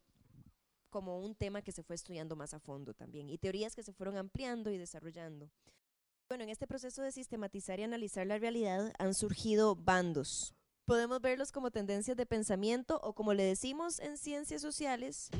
como 0.96 1.20
un 1.20 1.36
tema 1.36 1.62
que 1.62 1.74
se 1.74 1.84
fue 1.84 1.98
estudiando 1.98 2.38
más 2.38 2.54
a 2.54 2.60
fondo 2.62 2.94
también 2.94 3.30
y 3.30 3.38
teorías 3.38 3.76
que 3.76 3.84
se 3.84 3.92
fueron 3.92 4.16
ampliando 4.16 4.72
y 4.72 4.78
desarrollando. 4.78 5.52
Bueno, 6.30 6.46
en 6.46 6.50
este 6.50 6.68
proceso 6.68 7.02
de 7.02 7.12
sistematizar 7.12 7.82
y 7.82 7.84
analizar 7.84 8.26
la 8.26 8.40
realidad 8.40 8.94
han 8.98 9.14
surgido 9.14 9.76
bandos, 9.76 10.56
Podemos 10.86 11.20
verlos 11.20 11.52
como 11.52 11.72
tendencias 11.72 12.16
de 12.16 12.28
pensamiento 12.28 13.00
o 13.02 13.14
como 13.14 13.34
le 13.34 13.44
decimos 13.44 14.00
en 14.00 14.20
ciencias 14.20 14.62
sociales, 14.62 15.32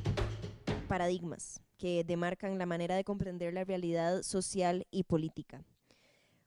paradigmas 0.90 1.62
que 1.78 2.04
demarcan 2.04 2.58
la 2.58 2.66
manera 2.66 2.96
de 2.96 3.04
comprender 3.04 3.54
la 3.54 3.64
realidad 3.64 4.24
social 4.24 4.88
y 4.90 5.04
política. 5.04 5.64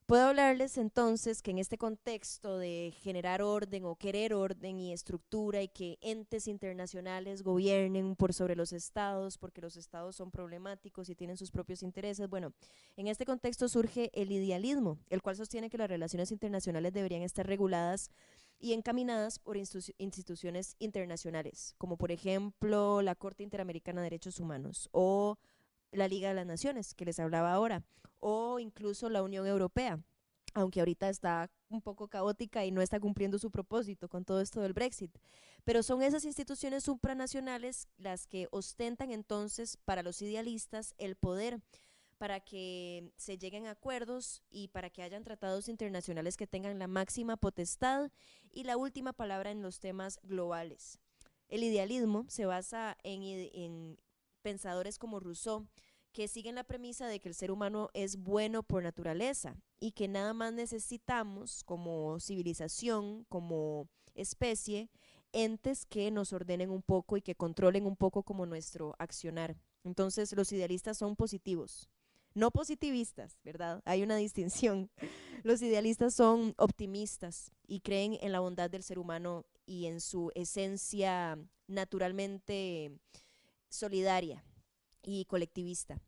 Puedo 0.08 0.28
hablarles 0.28 0.78
entonces 0.78 1.42
que 1.42 1.50
en 1.50 1.58
este 1.58 1.76
contexto 1.76 2.56
de 2.56 2.94
generar 3.02 3.42
orden 3.42 3.84
o 3.84 3.94
querer 3.94 4.32
orden 4.32 4.78
y 4.80 4.94
estructura 4.94 5.60
y 5.60 5.68
que 5.68 5.98
entes 6.00 6.48
internacionales 6.48 7.42
gobiernen 7.42 8.16
por 8.16 8.32
sobre 8.32 8.56
los 8.56 8.72
estados 8.72 9.36
porque 9.36 9.60
los 9.60 9.76
estados 9.76 10.16
son 10.16 10.30
problemáticos 10.30 11.10
y 11.10 11.14
tienen 11.14 11.36
sus 11.36 11.50
propios 11.50 11.82
intereses, 11.82 12.26
bueno, 12.30 12.54
en 12.96 13.06
este 13.06 13.26
contexto 13.26 13.68
surge 13.68 14.10
el 14.14 14.32
idealismo, 14.32 14.98
el 15.10 15.20
cual 15.20 15.36
sostiene 15.36 15.68
que 15.68 15.76
las 15.76 15.90
relaciones 15.90 16.32
internacionales 16.32 16.94
deberían 16.94 17.20
estar 17.20 17.46
reguladas 17.46 18.10
y 18.58 18.72
encaminadas 18.72 19.38
por 19.38 19.58
instituciones 19.58 20.74
internacionales, 20.78 21.74
como 21.76 21.98
por 21.98 22.12
ejemplo 22.12 23.02
la 23.02 23.14
Corte 23.14 23.42
Interamericana 23.42 24.00
de 24.00 24.06
Derechos 24.06 24.40
Humanos 24.40 24.88
o 24.90 25.36
la 25.92 26.08
Liga 26.08 26.28
de 26.28 26.34
las 26.34 26.46
Naciones, 26.46 26.94
que 26.94 27.04
les 27.04 27.18
hablaba 27.18 27.52
ahora, 27.52 27.82
o 28.20 28.58
incluso 28.58 29.08
la 29.08 29.22
Unión 29.22 29.46
Europea, 29.46 30.00
aunque 30.54 30.80
ahorita 30.80 31.08
está 31.08 31.50
un 31.68 31.82
poco 31.82 32.08
caótica 32.08 32.64
y 32.64 32.70
no 32.70 32.80
está 32.80 32.98
cumpliendo 32.98 33.38
su 33.38 33.50
propósito 33.50 34.08
con 34.08 34.24
todo 34.24 34.40
esto 34.40 34.60
del 34.60 34.72
Brexit. 34.72 35.16
Pero 35.64 35.82
son 35.82 36.02
esas 36.02 36.24
instituciones 36.24 36.84
supranacionales 36.84 37.88
las 37.96 38.26
que 38.26 38.48
ostentan 38.50 39.10
entonces 39.10 39.76
para 39.84 40.02
los 40.02 40.22
idealistas 40.22 40.94
el 40.98 41.16
poder 41.16 41.60
para 42.18 42.40
que 42.40 43.12
se 43.16 43.38
lleguen 43.38 43.66
a 43.66 43.70
acuerdos 43.70 44.42
y 44.50 44.68
para 44.68 44.90
que 44.90 45.02
hayan 45.02 45.24
tratados 45.24 45.68
internacionales 45.68 46.36
que 46.36 46.46
tengan 46.46 46.78
la 46.78 46.88
máxima 46.88 47.36
potestad 47.36 48.10
y 48.52 48.64
la 48.64 48.76
última 48.76 49.12
palabra 49.12 49.50
en 49.50 49.62
los 49.62 49.78
temas 49.78 50.18
globales. 50.24 50.98
El 51.48 51.62
idealismo 51.62 52.26
se 52.28 52.44
basa 52.44 52.98
en, 53.04 53.96
pensadores 54.48 54.98
como 54.98 55.20
Rousseau, 55.20 55.66
que 56.10 56.26
siguen 56.26 56.54
la 56.54 56.64
premisa 56.64 57.06
de 57.06 57.20
que 57.20 57.28
el 57.28 57.34
ser 57.34 57.50
humano 57.50 57.90
es 57.92 58.16
bueno 58.16 58.62
por 58.62 58.82
naturaleza 58.82 59.54
y 59.78 59.92
que 59.92 60.08
nada 60.08 60.32
más 60.32 60.54
necesitamos 60.54 61.62
como 61.64 62.18
civilización, 62.18 63.26
como 63.28 63.90
especie, 64.14 64.88
entes 65.32 65.84
que 65.84 66.10
nos 66.10 66.32
ordenen 66.32 66.70
un 66.70 66.80
poco 66.80 67.18
y 67.18 67.20
que 67.20 67.34
controlen 67.34 67.84
un 67.84 67.94
poco 67.94 68.22
como 68.22 68.46
nuestro 68.46 68.94
accionar. 68.98 69.54
Entonces 69.84 70.32
los 70.32 70.50
idealistas 70.50 70.96
son 70.96 71.14
positivos, 71.14 71.90
no 72.32 72.50
positivistas, 72.50 73.38
¿verdad? 73.44 73.82
Hay 73.84 74.02
una 74.02 74.16
distinción. 74.16 74.90
Los 75.44 75.60
idealistas 75.60 76.14
son 76.14 76.54
optimistas 76.56 77.52
y 77.66 77.80
creen 77.80 78.16
en 78.22 78.32
la 78.32 78.40
bondad 78.40 78.70
del 78.70 78.82
ser 78.82 78.98
humano 78.98 79.44
y 79.66 79.86
en 79.86 80.00
su 80.00 80.32
esencia 80.34 81.38
naturalmente 81.68 82.98
solidaria 83.68 84.44
y 85.02 85.24
colectivista. 85.26 86.00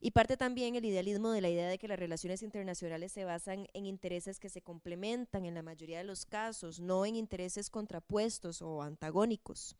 Y 0.00 0.10
parte 0.10 0.36
también 0.36 0.76
el 0.76 0.84
idealismo 0.84 1.30
de 1.30 1.40
la 1.40 1.48
idea 1.48 1.68
de 1.68 1.78
que 1.78 1.88
las 1.88 1.98
relaciones 1.98 2.42
internacionales 2.42 3.12
se 3.12 3.24
basan 3.24 3.66
en 3.72 3.86
intereses 3.86 4.38
que 4.38 4.50
se 4.50 4.62
complementan 4.62 5.46
en 5.46 5.54
la 5.54 5.62
mayoría 5.62 5.98
de 5.98 6.04
los 6.04 6.26
casos, 6.26 6.80
no 6.80 7.06
en 7.06 7.16
intereses 7.16 7.70
contrapuestos 7.70 8.60
o 8.60 8.82
antagónicos. 8.82 9.74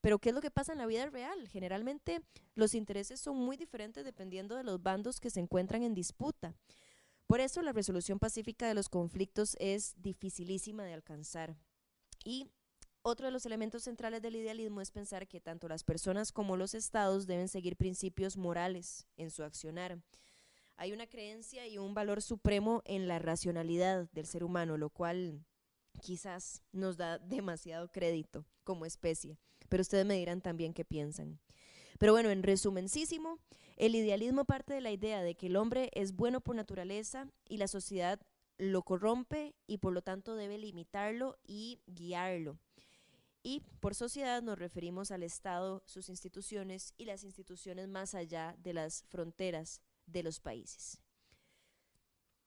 Pero 0.00 0.18
¿qué 0.18 0.30
es 0.30 0.34
lo 0.34 0.40
que 0.40 0.50
pasa 0.50 0.72
en 0.72 0.78
la 0.78 0.86
vida 0.86 1.06
real? 1.06 1.48
Generalmente 1.48 2.22
los 2.54 2.74
intereses 2.74 3.20
son 3.20 3.36
muy 3.36 3.56
diferentes 3.56 4.04
dependiendo 4.04 4.56
de 4.56 4.64
los 4.64 4.82
bandos 4.82 5.20
que 5.20 5.30
se 5.30 5.40
encuentran 5.40 5.82
en 5.82 5.94
disputa. 5.94 6.54
Por 7.26 7.40
eso 7.40 7.62
la 7.62 7.72
resolución 7.72 8.18
pacífica 8.18 8.66
de 8.66 8.74
los 8.74 8.88
conflictos 8.88 9.56
es 9.60 9.94
dificilísima 10.02 10.84
de 10.84 10.94
alcanzar. 10.94 11.56
Y 12.24 12.48
otro 13.02 13.26
de 13.26 13.32
los 13.32 13.46
elementos 13.46 13.84
centrales 13.84 14.22
del 14.22 14.36
idealismo 14.36 14.80
es 14.80 14.90
pensar 14.90 15.26
que 15.26 15.40
tanto 15.40 15.68
las 15.68 15.84
personas 15.84 16.32
como 16.32 16.56
los 16.56 16.74
estados 16.74 17.26
deben 17.26 17.48
seguir 17.48 17.76
principios 17.76 18.36
morales 18.36 19.06
en 19.16 19.30
su 19.30 19.42
accionar. 19.42 19.98
Hay 20.76 20.92
una 20.92 21.06
creencia 21.06 21.66
y 21.66 21.78
un 21.78 21.94
valor 21.94 22.22
supremo 22.22 22.82
en 22.84 23.06
la 23.08 23.18
racionalidad 23.18 24.08
del 24.12 24.26
ser 24.26 24.44
humano, 24.44 24.76
lo 24.76 24.90
cual 24.90 25.44
quizás 26.00 26.62
nos 26.72 26.96
da 26.96 27.18
demasiado 27.18 27.92
crédito 27.92 28.46
como 28.64 28.86
especie 28.86 29.38
pero 29.70 29.80
ustedes 29.80 30.04
me 30.04 30.16
dirán 30.16 30.42
también 30.42 30.74
qué 30.74 30.84
piensan. 30.84 31.40
Pero 31.98 32.12
bueno, 32.12 32.28
en 32.28 32.42
resumencísimo, 32.42 33.38
el 33.76 33.94
idealismo 33.94 34.44
parte 34.44 34.74
de 34.74 34.80
la 34.82 34.90
idea 34.90 35.22
de 35.22 35.36
que 35.36 35.46
el 35.46 35.56
hombre 35.56 35.90
es 35.94 36.12
bueno 36.12 36.42
por 36.42 36.56
naturaleza 36.56 37.28
y 37.48 37.56
la 37.56 37.68
sociedad 37.68 38.20
lo 38.58 38.82
corrompe 38.82 39.54
y 39.66 39.78
por 39.78 39.94
lo 39.94 40.02
tanto 40.02 40.34
debe 40.34 40.58
limitarlo 40.58 41.38
y 41.46 41.80
guiarlo. 41.86 42.58
Y 43.42 43.62
por 43.80 43.94
sociedad 43.94 44.42
nos 44.42 44.58
referimos 44.58 45.10
al 45.10 45.22
Estado, 45.22 45.82
sus 45.86 46.08
instituciones 46.08 46.94
y 46.98 47.06
las 47.06 47.24
instituciones 47.24 47.88
más 47.88 48.14
allá 48.14 48.54
de 48.58 48.74
las 48.74 49.04
fronteras 49.08 49.80
de 50.06 50.22
los 50.22 50.40
países. 50.40 51.00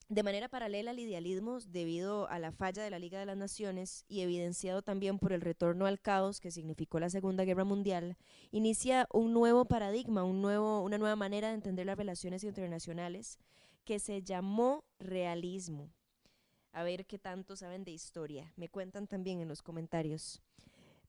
De 0.09 0.21
manera 0.21 0.49
paralela 0.49 0.91
al 0.91 0.99
idealismo, 0.99 1.59
debido 1.61 2.27
a 2.29 2.37
la 2.37 2.51
falla 2.51 2.83
de 2.83 2.91
la 2.91 2.99
Liga 2.99 3.19
de 3.19 3.25
las 3.25 3.37
Naciones 3.37 4.05
y 4.07 4.21
evidenciado 4.21 4.83
también 4.83 5.17
por 5.17 5.33
el 5.33 5.41
retorno 5.41 5.87
al 5.87 5.99
caos 5.99 6.39
que 6.39 6.51
significó 6.51 6.99
la 6.99 7.09
Segunda 7.09 7.45
Guerra 7.45 7.63
Mundial, 7.63 8.17
inicia 8.51 9.07
un 9.11 9.33
nuevo 9.33 9.65
paradigma, 9.65 10.23
un 10.23 10.41
nuevo, 10.41 10.83
una 10.83 10.99
nueva 10.99 11.15
manera 11.15 11.47
de 11.47 11.55
entender 11.55 11.87
las 11.87 11.97
relaciones 11.97 12.43
internacionales 12.43 13.39
que 13.85 13.97
se 13.97 14.21
llamó 14.21 14.83
realismo. 14.99 15.89
A 16.73 16.83
ver 16.83 17.05
qué 17.05 17.17
tanto 17.17 17.55
saben 17.55 17.83
de 17.83 17.91
historia. 17.91 18.53
Me 18.55 18.69
cuentan 18.69 19.07
también 19.07 19.39
en 19.39 19.47
los 19.47 19.63
comentarios. 19.63 20.41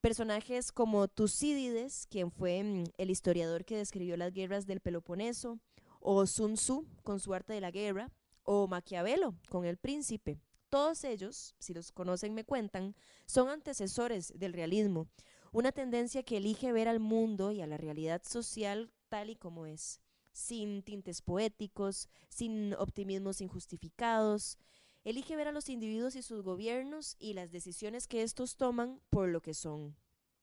Personajes 0.04 0.70
como 0.70 1.08
Tucídides, 1.08 2.06
quien 2.10 2.30
fue 2.30 2.62
mm, 2.62 2.84
el 2.98 3.08
historiador 3.08 3.64
que 3.64 3.78
describió 3.78 4.18
las 4.18 4.34
guerras 4.34 4.66
del 4.66 4.80
Peloponeso, 4.80 5.60
o 5.98 6.26
Sun 6.26 6.56
Tzu 6.56 6.86
con 7.02 7.20
su 7.20 7.32
arte 7.32 7.54
de 7.54 7.62
la 7.62 7.70
guerra, 7.70 8.12
o 8.42 8.68
Maquiavelo 8.68 9.34
con 9.48 9.64
El 9.64 9.78
Príncipe. 9.78 10.38
Todos 10.68 11.04
ellos, 11.04 11.54
si 11.58 11.72
los 11.72 11.90
conocen 11.90 12.34
me 12.34 12.44
cuentan, 12.44 12.94
son 13.24 13.48
antecesores 13.48 14.38
del 14.38 14.52
realismo, 14.52 15.08
una 15.52 15.72
tendencia 15.72 16.22
que 16.22 16.36
elige 16.36 16.70
ver 16.70 16.86
al 16.86 17.00
mundo 17.00 17.50
y 17.50 17.62
a 17.62 17.66
la 17.66 17.78
realidad 17.78 18.20
social 18.26 18.92
tal 19.08 19.30
y 19.30 19.36
como 19.36 19.64
es, 19.64 20.02
sin 20.32 20.82
tintes 20.82 21.22
poéticos, 21.22 22.10
sin 22.28 22.74
optimismos 22.74 23.40
injustificados. 23.40 24.58
Elige 25.04 25.36
ver 25.36 25.48
a 25.48 25.52
los 25.52 25.68
individuos 25.68 26.16
y 26.16 26.22
sus 26.22 26.42
gobiernos 26.42 27.16
y 27.18 27.34
las 27.34 27.52
decisiones 27.52 28.08
que 28.08 28.22
estos 28.22 28.56
toman 28.56 29.00
por 29.10 29.28
lo 29.28 29.42
que 29.42 29.54
son. 29.54 29.96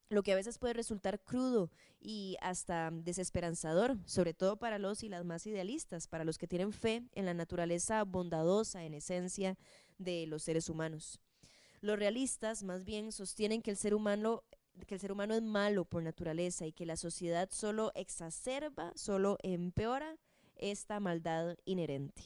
lo 0.10 0.24
que 0.24 0.34
a 0.34 0.36
veces 0.36 0.58
puede 0.58 0.74
resultar 0.74 1.24
crudo 1.24 1.71
y 2.02 2.36
hasta 2.41 2.91
desesperanzador, 2.91 3.97
sobre 4.06 4.34
todo 4.34 4.58
para 4.58 4.78
los 4.78 5.04
y 5.04 5.10
las 5.10 5.24
más 5.24 5.47
idealistas, 5.47 6.08
para 6.10 6.26
los 6.26 6.38
que 6.38 6.50
tienen 6.50 6.74
fe 6.74 7.04
en 7.13 7.26
la 7.26 7.34
naturaleza 7.34 8.04
bondadosa, 8.04 8.84
en 8.84 8.93
esencia, 8.93 9.58
de 9.97 10.28
los 10.28 10.43
seres 10.43 10.67
humanos. 10.67 11.21
Los 11.80 11.97
realistas 11.97 12.63
más 12.63 12.84
bien 12.84 13.13
sostienen 13.13 13.62
que 13.62 13.71
el 13.71 13.78
ser 13.78 13.93
humano 13.93 14.43
que 14.88 14.95
el 14.95 15.00
ser 15.00 15.12
humano 15.12 15.34
es 15.34 15.41
malo 15.41 15.86
por 15.86 16.04
naturaleza 16.04 16.65
y 16.65 16.71
que 16.74 16.86
la 16.86 16.95
sociedad 16.95 17.50
solo 17.52 17.91
exacerba, 17.95 18.91
solo 18.95 19.38
empeora 19.43 20.17
esta 20.56 21.00
maldad 21.00 21.58
inherente. 21.65 22.24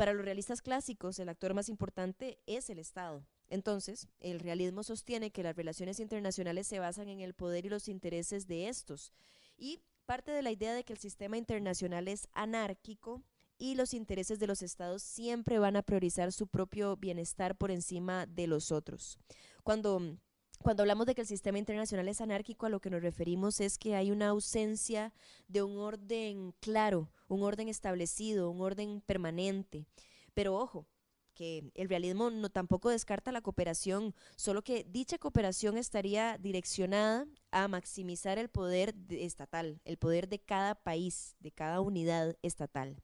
Para 0.00 0.14
los 0.14 0.24
realistas 0.24 0.62
clásicos, 0.62 1.18
el 1.18 1.28
actor 1.28 1.52
más 1.52 1.68
importante 1.68 2.38
es 2.46 2.70
el 2.70 2.78
Estado, 2.78 3.22
entonces, 3.50 4.08
el 4.18 4.40
realismo 4.40 4.82
sostiene 4.82 5.30
que 5.30 5.42
las 5.42 5.54
relaciones 5.54 6.00
internacionales 6.00 6.66
se 6.66 6.78
basan 6.78 7.10
en 7.10 7.20
el 7.20 7.34
poder 7.34 7.66
y 7.66 7.68
los 7.68 7.86
intereses 7.86 8.46
de 8.46 8.68
estos. 8.68 9.12
Y 9.58 9.82
parte 10.06 10.30
de 10.30 10.40
la 10.40 10.52
idea 10.52 10.72
de 10.72 10.84
que 10.84 10.94
el 10.94 10.98
sistema 10.98 11.36
internacional 11.36 12.08
es 12.08 12.28
anárquico 12.32 13.22
y 13.58 13.74
los 13.74 13.92
intereses 13.92 14.38
de 14.38 14.46
los 14.46 14.62
estados 14.62 15.02
siempre 15.02 15.58
van 15.58 15.76
a 15.76 15.82
priorizar 15.82 16.32
su 16.32 16.46
propio 16.46 16.96
bienestar 16.96 17.54
por 17.54 17.70
encima 17.70 18.24
de 18.24 18.46
los 18.46 18.72
otros. 18.72 19.18
Cuando 19.64 20.16
cuando 20.62 20.82
hablamos 20.82 21.06
de 21.06 21.14
que 21.14 21.22
el 21.22 21.26
sistema 21.26 21.58
internacional 21.58 22.06
es 22.08 22.20
anárquico, 22.20 22.66
a 22.66 22.68
lo 22.68 22.80
que 22.80 22.90
nos 22.90 23.02
referimos 23.02 23.60
es 23.60 23.78
que 23.78 23.94
hay 23.94 24.10
una 24.10 24.28
ausencia 24.28 25.12
de 25.48 25.62
un 25.62 25.78
orden 25.78 26.54
claro, 26.60 27.10
un 27.28 27.42
orden 27.42 27.68
establecido, 27.68 28.50
un 28.50 28.60
orden 28.60 29.00
permanente. 29.00 29.86
Pero 30.34 30.56
ojo, 30.56 30.86
que 31.34 31.70
el 31.74 31.88
realismo 31.88 32.30
no 32.30 32.50
tampoco 32.50 32.90
descarta 32.90 33.32
la 33.32 33.40
cooperación, 33.40 34.14
solo 34.36 34.62
que 34.62 34.84
dicha 34.84 35.16
cooperación 35.16 35.78
estaría 35.78 36.36
direccionada 36.36 37.26
a 37.50 37.66
maximizar 37.66 38.36
el 38.36 38.50
poder 38.50 38.94
estatal, 39.08 39.80
el 39.86 39.96
poder 39.96 40.28
de 40.28 40.40
cada 40.40 40.74
país, 40.74 41.36
de 41.40 41.52
cada 41.52 41.80
unidad 41.80 42.36
estatal. 42.42 42.96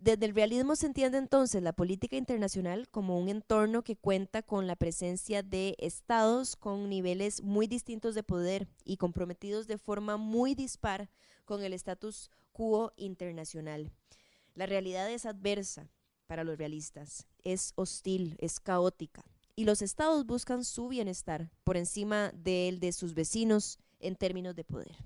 Desde 0.00 0.24
el 0.24 0.34
realismo 0.34 0.76
se 0.76 0.86
entiende 0.86 1.18
entonces 1.18 1.62
la 1.62 1.74
política 1.74 2.16
internacional 2.16 2.88
como 2.88 3.18
un 3.18 3.28
entorno 3.28 3.82
que 3.82 3.96
cuenta 3.96 4.42
con 4.42 4.66
la 4.66 4.74
presencia 4.74 5.42
de 5.42 5.76
estados 5.78 6.56
con 6.56 6.88
niveles 6.88 7.42
muy 7.42 7.66
distintos 7.66 8.14
de 8.14 8.22
poder 8.22 8.66
y 8.82 8.96
comprometidos 8.96 9.66
de 9.66 9.76
forma 9.76 10.16
muy 10.16 10.54
dispar 10.54 11.10
con 11.44 11.62
el 11.62 11.74
status 11.74 12.30
quo 12.52 12.94
internacional. 12.96 13.92
La 14.54 14.64
realidad 14.64 15.10
es 15.10 15.26
adversa, 15.26 15.90
para 16.30 16.44
los 16.44 16.56
realistas. 16.56 17.26
Es 17.42 17.72
hostil, 17.74 18.36
es 18.38 18.60
caótica. 18.60 19.24
Y 19.56 19.64
los 19.64 19.82
estados 19.82 20.24
buscan 20.24 20.64
su 20.64 20.86
bienestar 20.86 21.50
por 21.64 21.76
encima 21.76 22.30
del 22.36 22.78
de 22.78 22.92
sus 22.92 23.14
vecinos 23.14 23.80
en 23.98 24.14
términos 24.14 24.54
de 24.54 24.62
poder. 24.62 24.96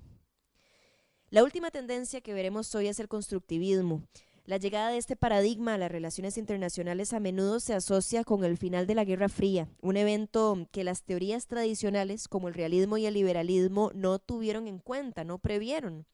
La 1.30 1.42
última 1.42 1.70
tendencia 1.70 2.20
que 2.20 2.35
veremos 2.35 2.74
hoy 2.74 2.88
es 2.88 3.00
el 3.00 3.09
constructivismo. 3.09 4.02
La 4.46 4.59
llegada 4.59 4.90
de 4.90 4.98
este 4.98 5.16
paradigma 5.16 5.72
a 5.72 5.78
las 5.78 5.90
relaciones 5.90 6.37
internacionales 6.37 7.14
a 7.14 7.20
menudo 7.20 7.61
se 7.61 7.72
asocia 7.72 8.24
con 8.24 8.44
el 8.44 8.59
final 8.59 8.87
de 8.87 8.94
la 8.94 9.04
Guerra 9.04 9.30
Fría, 9.30 9.70
un 9.80 9.96
evento 9.96 10.68
que 10.70 10.85
las 10.85 11.02
teorías 11.02 11.46
tradicionales 11.46 12.28
como 12.28 12.48
el 12.48 12.54
realismo 12.54 12.98
y 12.98 13.07
el 13.07 13.14
liberalismo 13.14 13.90
no 13.94 14.18
tuvieron 14.18 14.68
en 14.68 14.80
cuenta, 14.80 15.24
no 15.24 15.38
previeron. 15.38 16.04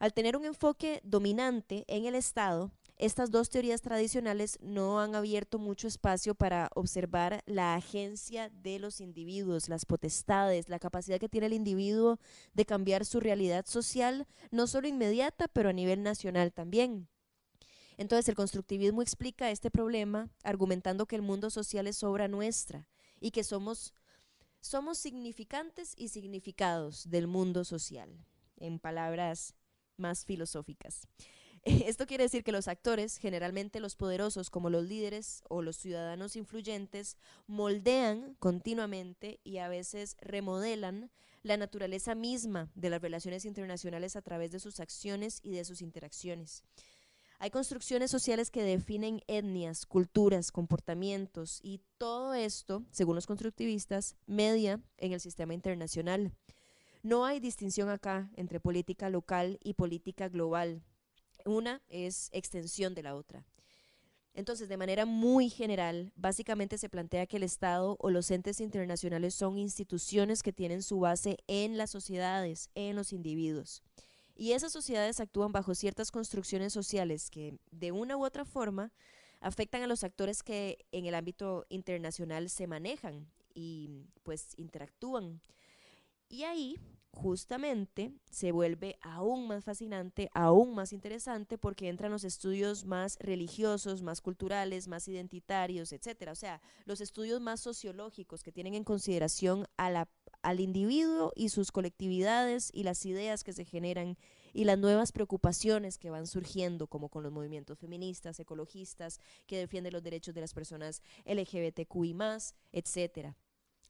Al 0.00 0.12
tener 0.12 0.36
un 0.36 0.46
enfoque 0.46 1.00
dominante 1.04 1.84
en 1.86 2.06
el 2.06 2.16
Estado, 2.16 2.72
estas 2.96 3.30
dos 3.30 3.50
teorías 3.50 3.82
tradicionales 3.82 4.58
no 4.60 4.98
han 4.98 5.14
abierto 5.14 5.60
mucho 5.60 5.86
espacio 5.86 6.34
para 6.34 6.70
observar 6.74 7.44
la 7.46 7.76
agencia 7.76 8.50
de 8.50 8.80
los 8.80 9.00
individuos, 9.00 9.68
las 9.68 9.86
potestades, 9.86 10.68
la 10.68 10.80
capacidad 10.80 11.20
que 11.20 11.28
tiene 11.28 11.46
el 11.46 11.52
individuo 11.52 12.18
de 12.52 12.66
cambiar 12.66 13.04
su 13.04 13.20
realidad 13.20 13.64
social, 13.66 14.26
no 14.50 14.66
solo 14.66 14.88
inmediata, 14.88 15.46
pero 15.46 15.68
a 15.68 15.72
nivel 15.72 16.02
nacional 16.02 16.52
también. 16.52 17.09
Entonces 18.00 18.30
el 18.30 18.34
constructivismo 18.34 19.02
explica 19.02 19.50
este 19.50 19.70
problema 19.70 20.30
argumentando 20.42 21.04
que 21.04 21.16
el 21.16 21.22
mundo 21.22 21.50
social 21.50 21.86
es 21.86 22.02
obra 22.02 22.28
nuestra 22.28 22.88
y 23.20 23.30
que 23.30 23.44
somos, 23.44 23.92
somos 24.62 24.96
significantes 24.96 25.92
y 25.98 26.08
significados 26.08 27.10
del 27.10 27.26
mundo 27.26 27.62
social, 27.62 28.08
en 28.56 28.78
palabras 28.78 29.54
más 29.98 30.24
filosóficas. 30.24 31.06
Esto 31.64 32.06
quiere 32.06 32.24
decir 32.24 32.42
que 32.42 32.52
los 32.52 32.68
actores, 32.68 33.18
generalmente 33.18 33.80
los 33.80 33.96
poderosos 33.96 34.48
como 34.48 34.70
los 34.70 34.86
líderes 34.86 35.42
o 35.50 35.60
los 35.60 35.76
ciudadanos 35.76 36.36
influyentes, 36.36 37.18
moldean 37.46 38.34
continuamente 38.38 39.40
y 39.44 39.58
a 39.58 39.68
veces 39.68 40.16
remodelan 40.22 41.10
la 41.42 41.58
naturaleza 41.58 42.14
misma 42.14 42.70
de 42.74 42.88
las 42.88 43.02
relaciones 43.02 43.44
internacionales 43.44 44.16
a 44.16 44.22
través 44.22 44.52
de 44.52 44.58
sus 44.58 44.80
acciones 44.80 45.40
y 45.42 45.50
de 45.50 45.66
sus 45.66 45.82
interacciones. 45.82 46.64
Hay 47.42 47.50
construcciones 47.50 48.10
sociales 48.10 48.50
que 48.50 48.62
definen 48.62 49.22
etnias, 49.26 49.86
culturas, 49.86 50.52
comportamientos 50.52 51.58
y 51.62 51.80
todo 51.96 52.34
esto, 52.34 52.84
según 52.90 53.14
los 53.14 53.26
constructivistas, 53.26 54.14
media 54.26 54.78
en 54.98 55.14
el 55.14 55.20
sistema 55.20 55.54
internacional. 55.54 56.32
No 57.02 57.24
hay 57.24 57.40
distinción 57.40 57.88
acá 57.88 58.30
entre 58.36 58.60
política 58.60 59.08
local 59.08 59.58
y 59.64 59.72
política 59.72 60.28
global. 60.28 60.82
Una 61.46 61.80
es 61.88 62.28
extensión 62.32 62.94
de 62.94 63.04
la 63.04 63.14
otra. 63.14 63.46
Entonces, 64.34 64.68
de 64.68 64.76
manera 64.76 65.06
muy 65.06 65.48
general, 65.48 66.12
básicamente 66.16 66.76
se 66.76 66.90
plantea 66.90 67.26
que 67.26 67.38
el 67.38 67.42
Estado 67.42 67.96
o 68.00 68.10
los 68.10 68.30
entes 68.30 68.60
internacionales 68.60 69.34
son 69.34 69.56
instituciones 69.56 70.42
que 70.42 70.52
tienen 70.52 70.82
su 70.82 71.00
base 71.00 71.38
en 71.46 71.78
las 71.78 71.88
sociedades, 71.88 72.68
en 72.74 72.96
los 72.96 73.14
individuos. 73.14 73.82
Y 74.40 74.54
esas 74.54 74.72
sociedades 74.72 75.20
actúan 75.20 75.52
bajo 75.52 75.74
ciertas 75.74 76.10
construcciones 76.10 76.72
sociales 76.72 77.28
que, 77.28 77.58
de 77.72 77.92
una 77.92 78.16
u 78.16 78.24
otra 78.24 78.46
forma, 78.46 78.90
afectan 79.38 79.82
a 79.82 79.86
los 79.86 80.02
actores 80.02 80.42
que 80.42 80.78
en 80.92 81.04
el 81.04 81.14
ámbito 81.14 81.66
internacional 81.68 82.48
se 82.48 82.66
manejan 82.66 83.30
y 83.52 83.90
pues 84.22 84.54
interactúan. 84.56 85.42
Y 86.30 86.44
ahí 86.44 86.78
justamente 87.12 88.12
se 88.30 88.52
vuelve 88.52 88.96
aún 89.02 89.46
más 89.46 89.64
fascinante, 89.64 90.30
aún 90.32 90.74
más 90.74 90.92
interesante, 90.92 91.58
porque 91.58 91.88
entran 91.88 92.12
los 92.12 92.24
estudios 92.24 92.84
más 92.84 93.18
religiosos, 93.20 94.02
más 94.02 94.20
culturales, 94.20 94.88
más 94.88 95.08
identitarios, 95.08 95.92
etcétera. 95.92 96.32
O 96.32 96.36
sea, 96.36 96.60
los 96.84 97.00
estudios 97.00 97.40
más 97.40 97.60
sociológicos 97.60 98.42
que 98.42 98.52
tienen 98.52 98.74
en 98.74 98.84
consideración 98.84 99.66
al 99.76 100.60
individuo 100.60 101.32
y 101.34 101.50
sus 101.50 101.72
colectividades 101.72 102.70
y 102.72 102.84
las 102.84 103.04
ideas 103.04 103.44
que 103.44 103.52
se 103.52 103.64
generan 103.64 104.16
y 104.52 104.64
las 104.64 104.78
nuevas 104.78 105.12
preocupaciones 105.12 105.98
que 105.98 106.10
van 106.10 106.26
surgiendo, 106.26 106.86
como 106.86 107.08
con 107.08 107.22
los 107.22 107.32
movimientos 107.32 107.78
feministas, 107.78 108.40
ecologistas, 108.40 109.20
que 109.46 109.58
defienden 109.58 109.92
los 109.92 110.02
derechos 110.02 110.34
de 110.34 110.40
las 110.40 110.54
personas 110.54 111.02
LGBTQI, 111.24 112.16
etcétera 112.72 113.36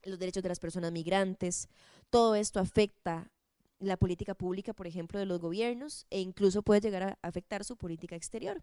los 0.03 0.19
derechos 0.19 0.43
de 0.43 0.49
las 0.49 0.59
personas 0.59 0.91
migrantes. 0.91 1.67
Todo 2.09 2.35
esto 2.35 2.59
afecta 2.59 3.31
la 3.79 3.97
política 3.97 4.35
pública, 4.35 4.73
por 4.73 4.87
ejemplo, 4.87 5.19
de 5.19 5.25
los 5.25 5.39
gobiernos 5.39 6.05
e 6.09 6.21
incluso 6.21 6.61
puede 6.61 6.81
llegar 6.81 7.03
a 7.03 7.17
afectar 7.21 7.63
su 7.63 7.77
política 7.77 8.15
exterior. 8.15 8.61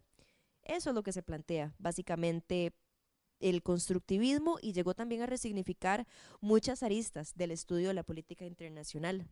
Eso 0.63 0.91
es 0.91 0.95
lo 0.95 1.03
que 1.03 1.13
se 1.13 1.23
plantea, 1.23 1.75
básicamente 1.79 2.73
el 3.41 3.63
constructivismo 3.63 4.59
y 4.61 4.73
llegó 4.73 4.95
también 4.95 5.23
a 5.23 5.27
resignificar 5.27 6.07
muchas 6.41 6.83
aristas 6.83 7.35
del 7.37 7.53
estudio 7.53 7.89
de 7.89 7.95
la 7.95 8.03
política 8.03 8.45
internacional. 8.45 9.27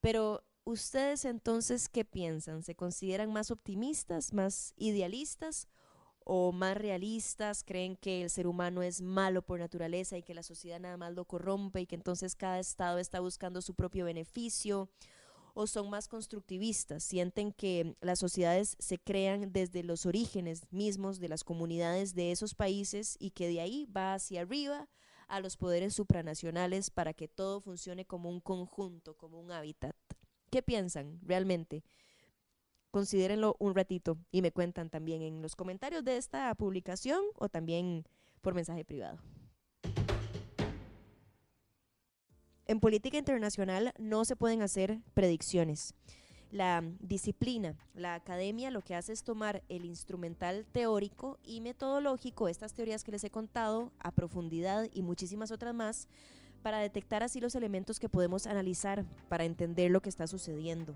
Pero 0.00 0.42
ustedes 0.64 1.24
entonces, 1.24 1.88
¿qué 1.88 2.04
piensan? 2.04 2.62
¿Se 2.62 2.74
consideran 2.74 3.32
más 3.32 3.50
optimistas, 3.50 4.32
más 4.32 4.74
idealistas 4.76 5.68
o 6.24 6.52
más 6.52 6.76
realistas, 6.76 7.64
creen 7.64 7.96
que 7.96 8.22
el 8.22 8.30
ser 8.30 8.46
humano 8.46 8.82
es 8.82 9.00
malo 9.00 9.42
por 9.42 9.58
naturaleza 9.58 10.16
y 10.16 10.22
que 10.22 10.34
la 10.34 10.42
sociedad 10.42 10.80
nada 10.80 10.96
más 10.96 11.14
lo 11.14 11.24
corrompe 11.24 11.80
y 11.80 11.86
que 11.86 11.96
entonces 11.96 12.34
cada 12.36 12.58
estado 12.58 12.98
está 12.98 13.20
buscando 13.20 13.62
su 13.62 13.74
propio 13.74 14.04
beneficio, 14.04 14.88
o 15.54 15.66
son 15.66 15.90
más 15.90 16.08
constructivistas, 16.08 17.02
sienten 17.02 17.52
que 17.52 17.96
las 18.00 18.18
sociedades 18.18 18.76
se 18.78 18.98
crean 18.98 19.52
desde 19.52 19.82
los 19.82 20.06
orígenes 20.06 20.62
mismos 20.70 21.18
de 21.18 21.28
las 21.28 21.44
comunidades 21.44 22.14
de 22.14 22.32
esos 22.32 22.54
países 22.54 23.16
y 23.18 23.30
que 23.30 23.48
de 23.48 23.60
ahí 23.60 23.86
va 23.86 24.14
hacia 24.14 24.42
arriba 24.42 24.88
a 25.28 25.40
los 25.40 25.56
poderes 25.56 25.94
supranacionales 25.94 26.90
para 26.90 27.14
que 27.14 27.28
todo 27.28 27.60
funcione 27.60 28.04
como 28.04 28.28
un 28.30 28.40
conjunto, 28.40 29.16
como 29.16 29.40
un 29.40 29.52
hábitat. 29.52 29.94
¿Qué 30.50 30.62
piensan 30.62 31.20
realmente? 31.22 31.84
Considérenlo 32.90 33.56
un 33.58 33.74
ratito 33.74 34.18
y 34.30 34.42
me 34.42 34.52
cuentan 34.52 34.90
también 34.90 35.22
en 35.22 35.42
los 35.42 35.56
comentarios 35.56 36.04
de 36.04 36.16
esta 36.16 36.54
publicación 36.54 37.20
o 37.36 37.48
también 37.48 38.04
por 38.40 38.54
mensaje 38.54 38.84
privado. 38.84 39.18
En 42.66 42.78
política 42.78 43.18
internacional 43.18 43.92
no 43.98 44.24
se 44.24 44.36
pueden 44.36 44.62
hacer 44.62 45.00
predicciones. 45.12 45.94
La 46.52 46.82
disciplina, 47.00 47.76
la 47.94 48.14
academia 48.14 48.70
lo 48.70 48.80
que 48.82 48.94
hace 48.94 49.12
es 49.12 49.22
tomar 49.22 49.62
el 49.68 49.84
instrumental 49.84 50.66
teórico 50.72 51.38
y 51.44 51.60
metodológico, 51.60 52.48
estas 52.48 52.72
teorías 52.72 53.04
que 53.04 53.12
les 53.12 53.22
he 53.24 53.30
contado 53.30 53.92
a 54.00 54.10
profundidad 54.10 54.88
y 54.92 55.02
muchísimas 55.02 55.52
otras 55.52 55.74
más, 55.74 56.08
para 56.62 56.78
detectar 56.78 57.22
así 57.22 57.40
los 57.40 57.54
elementos 57.54 57.98
que 57.98 58.08
podemos 58.08 58.46
analizar 58.46 59.04
para 59.28 59.44
entender 59.44 59.90
lo 59.90 60.02
que 60.02 60.08
está 60.08 60.26
sucediendo. 60.26 60.94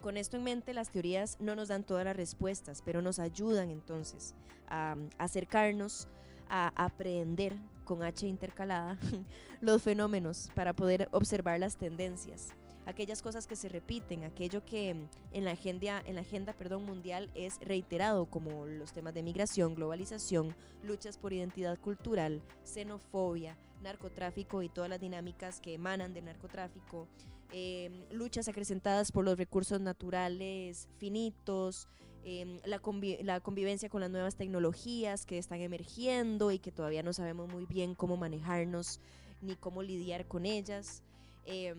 Con 0.00 0.16
esto 0.16 0.38
en 0.38 0.44
mente, 0.44 0.72
las 0.72 0.90
teorías 0.90 1.36
no 1.40 1.54
nos 1.54 1.68
dan 1.68 1.84
todas 1.84 2.06
las 2.06 2.16
respuestas, 2.16 2.82
pero 2.82 3.02
nos 3.02 3.18
ayudan 3.18 3.70
entonces 3.70 4.34
a 4.66 4.96
acercarnos 5.18 6.08
a 6.48 6.72
aprender 6.74 7.54
con 7.84 8.02
H 8.02 8.26
intercalada 8.26 8.98
los 9.60 9.82
fenómenos 9.82 10.50
para 10.54 10.72
poder 10.72 11.08
observar 11.12 11.60
las 11.60 11.76
tendencias 11.76 12.54
aquellas 12.86 13.22
cosas 13.22 13.46
que 13.46 13.56
se 13.56 13.68
repiten, 13.68 14.24
aquello 14.24 14.64
que 14.64 14.90
en 15.32 15.44
la 15.44 15.52
agenda, 15.52 16.02
en 16.06 16.14
la 16.14 16.22
agenda 16.22 16.52
perdón, 16.52 16.84
mundial 16.84 17.30
es 17.34 17.58
reiterado, 17.60 18.26
como 18.26 18.66
los 18.66 18.92
temas 18.92 19.14
de 19.14 19.22
migración, 19.22 19.74
globalización, 19.74 20.54
luchas 20.82 21.18
por 21.18 21.32
identidad 21.32 21.78
cultural, 21.78 22.42
xenofobia, 22.64 23.56
narcotráfico 23.82 24.62
y 24.62 24.68
todas 24.68 24.90
las 24.90 25.00
dinámicas 25.00 25.60
que 25.60 25.74
emanan 25.74 26.12
del 26.12 26.26
narcotráfico, 26.26 27.08
em, 27.52 28.04
luchas 28.12 28.48
acrecentadas 28.48 29.12
por 29.12 29.24
los 29.24 29.38
recursos 29.38 29.80
naturales 29.80 30.88
finitos, 30.98 31.88
em, 32.24 32.60
la, 32.64 32.80
la, 33.22 33.40
convivencia 33.40 33.88
con 33.88 34.00
las 34.00 34.10
nuevas 34.10 34.36
tecnologías 34.36 35.24
que 35.24 35.38
están 35.38 35.60
emergiendo 35.60 36.50
y 36.50 36.58
que 36.58 36.70
todavía 36.70 37.02
no 37.02 37.12
sabemos 37.12 37.50
muy 37.50 37.64
bien 37.64 37.94
cómo 37.94 38.16
manejarnos 38.16 39.00
ni 39.40 39.56
cómo 39.56 39.82
lidiar 39.82 40.26
con 40.26 40.44
ellas. 40.44 41.02
Em, 41.46 41.78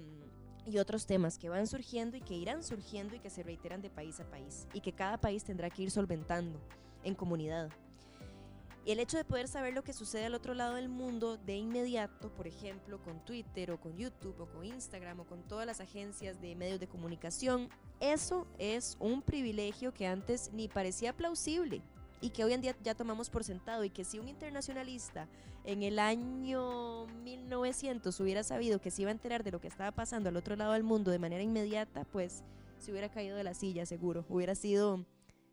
y 0.66 0.78
otros 0.78 1.06
temas 1.06 1.38
que 1.38 1.50
van 1.50 1.68
surgiendo 1.68 2.18
y 2.18 2.22
que 2.22 2.36
irán 2.36 2.64
surgiendo 2.64 3.16
y 3.16 3.20
que 3.20 3.30
se 3.30 3.44
reiteran 3.44 3.82
de 3.82 3.90
país 3.90 4.20
a 4.20 4.30
país 4.30 4.68
y 4.74 4.82
que 4.82 4.94
cada 4.94 5.20
país 5.20 5.44
tendrá 5.44 5.70
que 5.70 5.84
ir 5.84 5.92
solventando 5.92 6.60
en 7.04 7.16
comunidad. 7.16 7.70
Y 8.84 8.92
el 8.92 9.00
hecho 9.00 9.18
de 9.18 9.24
poder 9.24 9.48
saber 9.48 9.76
lo 9.76 9.84
que 9.84 9.94
sucede 9.94 10.26
al 10.26 10.34
otro 10.34 10.56
lado 10.56 10.76
del 10.76 10.90
mundo 10.90 11.38
de 11.38 11.56
inmediato, 11.56 12.34
por 12.34 12.48
ejemplo, 12.48 13.00
con 13.04 13.24
Twitter 13.24 13.70
o 13.72 13.80
con 13.80 13.96
YouTube 13.96 14.40
o 14.40 14.48
con 14.48 14.66
Instagram 14.66 15.20
o 15.20 15.26
con 15.26 15.44
todas 15.44 15.68
las 15.68 15.82
agencias 15.82 16.42
de 16.42 16.56
medios 16.56 16.80
de 16.80 16.88
comunicación, 16.88 17.70
eso 18.00 18.48
es 18.58 18.98
un 19.00 19.22
privilegio 19.22 19.94
que 19.94 20.08
antes 20.08 20.52
ni 20.52 20.68
parecía 20.68 21.16
plausible 21.16 21.84
y 22.22 22.30
que 22.30 22.44
hoy 22.46 22.54
en 22.54 22.62
día 22.62 22.76
ya 22.84 22.96
tomamos 22.96 23.30
por 23.30 23.44
sentado 23.44 23.84
y 23.84 23.90
que 23.90 24.06
si 24.06 24.20
un 24.20 24.28
internacionalista 24.28 25.28
en 25.64 25.84
el 25.84 26.00
año 26.00 27.08
1900 27.24 28.20
hubiera 28.20 28.44
sabido 28.44 28.80
que 28.80 28.92
se 28.92 29.02
iba 29.02 29.10
a 29.10 29.14
enterar 29.14 29.44
de 29.44 29.52
lo 29.52 29.60
que 29.60 29.68
estaba 29.68 29.92
pasando 29.92 30.30
al 30.30 30.38
otro 30.38 30.56
lado 30.56 30.74
del 30.74 30.84
mundo 30.84 31.12
de 31.12 31.20
manera 31.20 31.44
inmediata, 31.44 32.06
pues 32.06 32.44
se 32.80 32.92
hubiera 32.92 33.10
caído 33.10 33.36
de 33.36 33.44
la 33.44 33.54
silla 33.54 33.86
seguro, 33.86 34.26
hubiera 34.30 34.56
sido 34.56 35.06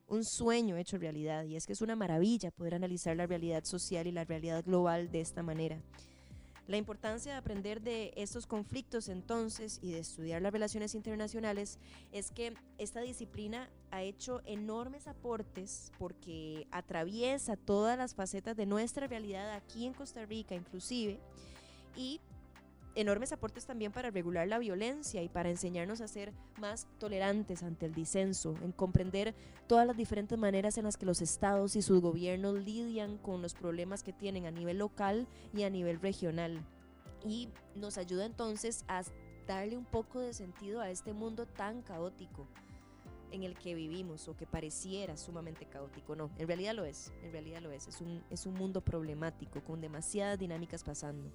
un 0.09 0.25
sueño 0.25 0.77
hecho 0.77 0.97
realidad 0.97 1.45
y 1.45 1.57
es 1.57 1.67
que 1.67 1.75
es 1.75 1.83
una 1.83 1.97
maravilla 1.97 2.51
poder 2.51 2.75
analizar 2.75 3.17
la 3.17 3.27
realidad 3.27 3.65
social 3.65 4.07
y 4.07 4.13
la 4.13 4.25
realidad 4.25 4.65
global 4.65 5.11
de 5.11 5.21
esta 5.21 5.43
manera. 5.43 5.83
La 6.69 6.77
importancia 6.77 7.33
de 7.33 7.39
aprender 7.39 7.81
de 7.81 8.13
estos 8.15 8.47
conflictos 8.47 9.09
entonces 9.09 9.79
y 9.81 9.93
de 9.93 10.01
estudiar 10.01 10.43
las 10.43 10.53
relaciones 10.53 10.95
internacionales 10.95 11.79
es 12.13 12.31
que 12.31 12.53
esta 12.77 13.01
disciplina 13.01 13.71
ha 13.91 14.03
hecho 14.03 14.43
enormes 14.45 15.07
aportes 15.07 15.91
porque 15.99 16.67
atraviesa 16.71 17.57
todas 17.57 17.97
las 17.97 18.15
facetas 18.15 18.55
de 18.55 18.67
nuestra 18.67 19.07
realidad 19.07 19.51
aquí 19.55 19.87
en 19.87 19.95
Costa 19.95 20.27
Rica 20.27 20.55
inclusive 20.55 21.19
y 21.97 22.21
enormes 23.01 23.31
aportes 23.31 23.65
también 23.65 23.93
para 23.93 24.11
regular 24.11 24.49
la 24.49 24.59
violencia 24.59 25.23
y 25.23 25.29
para 25.29 25.51
enseñarnos 25.51 26.01
a 26.01 26.09
ser 26.09 26.33
más 26.59 26.89
tolerantes 26.99 27.63
ante 27.63 27.87
el 27.87 27.95
disenso, 27.95 28.57
en 28.61 28.73
comprender 28.73 29.37
todas 29.69 29.87
las 29.87 29.97
diferentes 29.97 30.37
maneras 30.37 30.79
en 30.79 30.85
las 30.85 30.97
que 30.97 31.07
los 31.07 31.23
estados 31.23 31.77
y 31.77 31.83
sus 31.83 32.01
gobiernos 32.01 32.57
lidian 32.65 33.17
con 33.19 33.41
los 33.41 33.55
problemas 33.55 34.03
que 34.03 34.13
tienen 34.13 34.47
a 34.47 34.51
nivel 34.51 34.79
local 34.79 35.29
y 35.55 35.63
a 35.63 35.71
nivel 35.71 36.01
regional. 36.01 36.61
Y 37.25 37.49
nos 37.77 37.99
ayuda 37.99 38.27
entonces 38.27 38.85
a 38.89 39.03
darle 39.47 39.77
un 39.77 39.85
poco 39.85 40.19
de 40.19 40.35
sentido 40.35 40.81
a 40.81 40.91
este 40.91 41.13
mundo 41.13 41.47
tan 41.47 41.83
caótico 41.83 42.49
en 43.31 43.45
el 43.45 43.57
que 43.57 43.75
vivimos 43.75 44.27
o 44.27 44.37
que 44.37 44.47
pareciera 44.47 45.17
sumamente 45.17 45.67
caótico. 45.67 46.17
No, 46.17 46.31
en 46.37 46.49
realidad 46.49 46.75
lo 46.75 46.85
es, 46.85 47.13
en 47.23 47.31
realidad 47.31 47.61
lo 47.63 47.71
es. 47.71 47.87
Es 47.87 48.01
un, 48.01 48.25
es 48.29 48.45
un 48.45 48.55
mundo 48.55 48.81
problemático 48.81 49.63
con 49.63 49.81
demasiadas 49.81 50.39
dinámicas 50.39 50.83
pasando. 50.83 51.31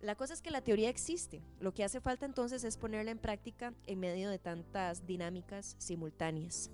La 0.00 0.14
cosa 0.14 0.34
es 0.34 0.42
que 0.42 0.50
la 0.50 0.60
teoría 0.60 0.90
existe. 0.90 1.42
Lo 1.58 1.72
que 1.72 1.82
hace 1.82 2.00
falta 2.00 2.26
entonces 2.26 2.64
es 2.64 2.76
ponerla 2.76 3.10
en 3.10 3.18
práctica 3.18 3.72
en 3.86 3.98
medio 3.98 4.28
de 4.30 4.38
tantas 4.38 5.06
dinámicas 5.06 5.74
simultáneas. 5.78 6.70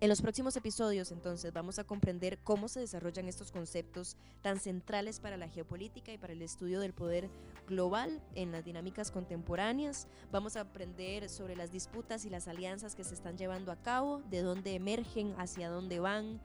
En 0.00 0.08
los 0.08 0.22
próximos 0.22 0.56
episodios 0.56 1.10
entonces 1.10 1.52
vamos 1.52 1.80
a 1.80 1.84
comprender 1.84 2.38
cómo 2.44 2.68
se 2.68 2.78
desarrollan 2.78 3.26
estos 3.26 3.50
conceptos 3.50 4.16
tan 4.42 4.60
centrales 4.60 5.18
para 5.18 5.36
la 5.36 5.48
geopolítica 5.48 6.12
y 6.12 6.18
para 6.18 6.34
el 6.34 6.40
estudio 6.40 6.78
del 6.78 6.92
poder 6.92 7.28
global 7.66 8.22
en 8.36 8.52
las 8.52 8.64
dinámicas 8.64 9.10
contemporáneas. 9.10 10.06
Vamos 10.30 10.56
a 10.56 10.60
aprender 10.60 11.28
sobre 11.28 11.56
las 11.56 11.72
disputas 11.72 12.24
y 12.24 12.30
las 12.30 12.46
alianzas 12.46 12.94
que 12.94 13.02
se 13.02 13.14
están 13.14 13.36
llevando 13.36 13.72
a 13.72 13.82
cabo, 13.82 14.22
de 14.30 14.42
dónde 14.42 14.76
emergen, 14.76 15.34
hacia 15.36 15.68
dónde 15.68 15.98
van, 15.98 16.40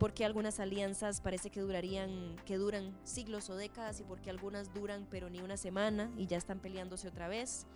porque 0.00 0.24
algunas 0.24 0.60
alianzas 0.60 1.20
parece 1.20 1.50
que 1.50 1.60
durarían, 1.60 2.34
que 2.46 2.56
duran 2.56 2.98
siglos 3.04 3.50
o 3.50 3.54
décadas 3.54 4.00
y 4.00 4.02
porque 4.02 4.30
algunas 4.30 4.72
duran 4.72 5.06
pero 5.10 5.28
ni 5.28 5.42
una 5.42 5.58
semana 5.58 6.10
y 6.16 6.26
ya 6.26 6.38
están 6.38 6.58
peleándose 6.58 7.06
otra 7.06 7.28
vez. 7.28 7.66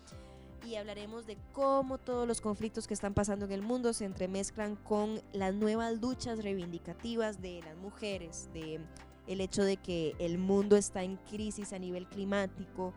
Y 0.66 0.76
hablaremos 0.76 1.26
de 1.26 1.36
cómo 1.52 1.98
todos 1.98 2.26
los 2.26 2.40
conflictos 2.40 2.88
que 2.88 2.94
están 2.94 3.12
pasando 3.12 3.44
en 3.44 3.52
el 3.52 3.60
mundo 3.60 3.92
se 3.92 4.06
entremezclan 4.06 4.76
con 4.76 5.20
las 5.34 5.54
nuevas 5.54 6.00
luchas 6.00 6.42
reivindicativas 6.42 7.42
de 7.42 7.60
las 7.60 7.76
mujeres, 7.76 8.48
de 8.54 8.80
el 9.26 9.42
hecho 9.42 9.62
de 9.62 9.76
que 9.76 10.14
el 10.18 10.38
mundo 10.38 10.78
está 10.78 11.02
en 11.02 11.16
crisis 11.16 11.74
a 11.74 11.78
nivel 11.78 12.08
climático, 12.08 12.94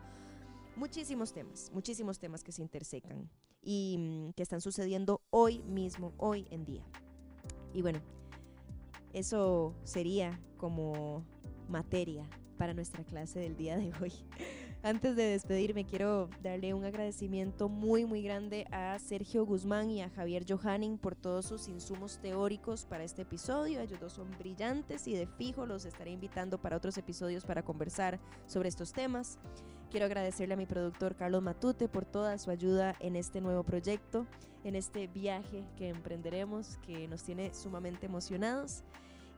muchísimos 0.74 1.34
temas, 1.34 1.70
muchísimos 1.74 2.18
temas 2.18 2.42
que 2.42 2.52
se 2.52 2.62
intersecan 2.62 3.28
y 3.60 3.96
mm, 3.98 4.32
que 4.32 4.42
están 4.42 4.62
sucediendo 4.62 5.20
hoy 5.28 5.58
mismo, 5.64 6.14
hoy 6.16 6.46
en 6.50 6.64
día. 6.64 6.84
Y 7.74 7.82
bueno, 7.82 8.00
eso 9.12 9.74
sería 9.84 10.40
como 10.56 11.24
materia 11.68 12.28
para 12.56 12.74
nuestra 12.74 13.04
clase 13.04 13.38
del 13.38 13.56
día 13.56 13.76
de 13.76 13.92
hoy. 14.00 14.12
Antes 14.82 15.16
de 15.16 15.24
despedirme, 15.24 15.84
quiero 15.84 16.30
darle 16.40 16.72
un 16.72 16.84
agradecimiento 16.84 17.68
muy, 17.68 18.04
muy 18.04 18.22
grande 18.22 18.64
a 18.70 18.96
Sergio 19.00 19.44
Guzmán 19.44 19.90
y 19.90 20.02
a 20.02 20.10
Javier 20.10 20.44
Johanning 20.48 20.98
por 20.98 21.16
todos 21.16 21.46
sus 21.46 21.66
insumos 21.66 22.18
teóricos 22.18 22.86
para 22.86 23.02
este 23.02 23.22
episodio. 23.22 23.80
Ellos 23.80 23.98
dos 23.98 24.12
son 24.12 24.30
brillantes 24.38 25.08
y 25.08 25.14
de 25.14 25.26
fijo 25.26 25.66
los 25.66 25.84
estaré 25.84 26.12
invitando 26.12 26.58
para 26.58 26.76
otros 26.76 26.96
episodios 26.96 27.44
para 27.44 27.64
conversar 27.64 28.20
sobre 28.46 28.68
estos 28.68 28.92
temas. 28.92 29.38
Quiero 29.90 30.06
agradecerle 30.06 30.54
a 30.54 30.58
mi 30.58 30.66
productor 30.66 31.16
Carlos 31.16 31.42
Matute 31.42 31.88
por 31.88 32.04
toda 32.04 32.38
su 32.38 32.50
ayuda 32.50 32.94
en 33.00 33.16
este 33.16 33.40
nuevo 33.40 33.64
proyecto, 33.64 34.26
en 34.64 34.76
este 34.76 35.06
viaje 35.06 35.64
que 35.76 35.88
emprenderemos, 35.88 36.78
que 36.86 37.08
nos 37.08 37.22
tiene 37.22 37.54
sumamente 37.54 38.06
emocionados. 38.06 38.82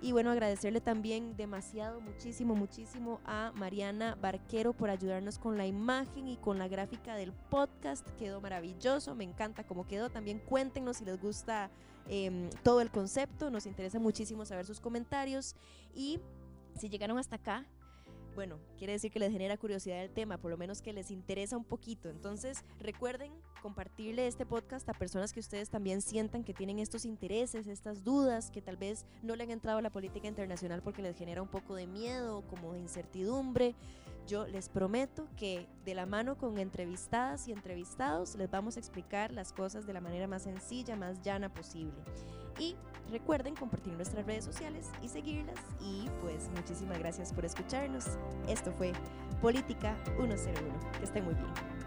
Y 0.03 0.13
bueno, 0.13 0.31
agradecerle 0.31 0.81
también 0.81 1.37
demasiado, 1.37 2.01
muchísimo, 2.01 2.55
muchísimo 2.55 3.21
a 3.27 3.53
Mariana 3.55 4.17
Barquero 4.19 4.73
por 4.73 4.89
ayudarnos 4.89 5.39
con 5.39 5.59
la 5.59 5.67
imagen 5.67 6.27
y 6.27 6.39
con 6.39 6.59
la 6.59 6.69
gráfica 6.69 7.17
del 7.17 7.33
podcast. 7.33 8.09
Quedó 8.19 8.41
maravilloso, 8.41 9.15
me 9.15 9.25
encanta 9.25 9.65
cómo 9.65 9.87
quedó. 9.87 10.09
También 10.09 10.39
cuéntenos 10.39 10.97
si 10.97 11.05
les 11.05 11.21
gusta 11.21 11.71
em, 12.09 12.49
todo 12.63 12.81
el 12.81 12.91
concepto, 12.91 13.51
nos 13.51 13.67
interesa 13.67 13.99
muchísimo 13.99 14.47
saber 14.47 14.65
sus 14.65 14.81
comentarios. 14.81 15.55
Y 15.95 16.19
si 16.79 16.89
llegaron 16.89 17.19
hasta 17.19 17.37
acá, 17.37 17.67
bueno, 18.35 18.59
quiere 18.79 18.95
decir 18.95 19.11
que 19.11 19.19
les 19.19 19.31
genera 19.33 19.59
curiosidad 19.59 20.03
el 20.03 20.11
tema, 20.11 20.39
por 20.39 20.51
lo 20.51 20.57
menos 20.57 20.81
que 20.81 20.95
les 20.95 21.11
interesa 21.11 21.59
un 21.59 21.65
poquito. 21.65 22.09
Entonces, 22.09 22.65
recuerden 22.79 23.33
compartirle 23.61 24.27
este 24.27 24.47
podcast 24.47 24.89
a 24.89 24.95
personas 24.95 25.33
que 25.33 25.41
ustedes 25.41 25.71
también 25.71 26.03
sientan 26.03 26.43
que 26.43 26.55
tienen 26.55 26.79
estos 26.79 27.05
intereses, 27.05 27.67
estas 27.67 28.03
dudas, 28.05 28.51
que 28.51 28.63
tal 28.63 28.77
vez 28.77 29.07
no 29.23 29.37
le 29.37 29.45
han 29.45 29.51
entrado 29.51 29.79
a 29.79 29.83
la 29.83 29.91
política 29.91 30.27
internacional 30.27 30.83
porque 30.83 31.03
les 31.03 31.17
genera 31.17 31.43
un 31.43 31.49
poco 31.49 31.75
de 31.75 31.87
miedo, 31.87 32.43
como 32.49 32.73
de 32.73 32.81
incertidumbre. 32.81 33.75
Yo 34.27 34.47
les 34.47 34.69
prometo 34.69 35.27
que 35.37 35.67
de 35.85 35.95
la 35.95 36.07
mano 36.07 36.37
con 36.37 36.59
entrevistadas 36.59 37.49
y 37.49 37.53
entrevistados 37.53 38.37
les 38.37 38.51
vamos 38.51 38.77
a 38.77 38.81
explicar 38.81 39.33
las 39.33 39.53
cosas 39.53 39.87
de 39.87 39.93
la 39.93 40.01
manera 40.01 40.27
más 40.27 40.43
sencilla, 40.43 40.97
más 40.97 41.21
llana 41.23 41.53
posible. 41.53 41.99
Y 42.59 42.77
recuerden 43.11 43.55
compartir 43.57 43.93
nuestras 43.95 44.27
redes 44.27 44.45
sociales 44.45 44.89
y 45.03 45.09
seguirlas. 45.09 45.59
Y 45.81 46.09
pues 46.21 46.49
muchísimas 46.55 46.99
gracias 46.99 47.33
por 47.33 47.45
escucharnos. 47.45 48.05
Esto 48.49 48.73
fue 48.73 48.93
Política 49.41 49.97
101. 50.17 50.39
Que 50.99 51.05
estén 51.05 51.25
muy 51.25 51.35
bien. 51.35 51.80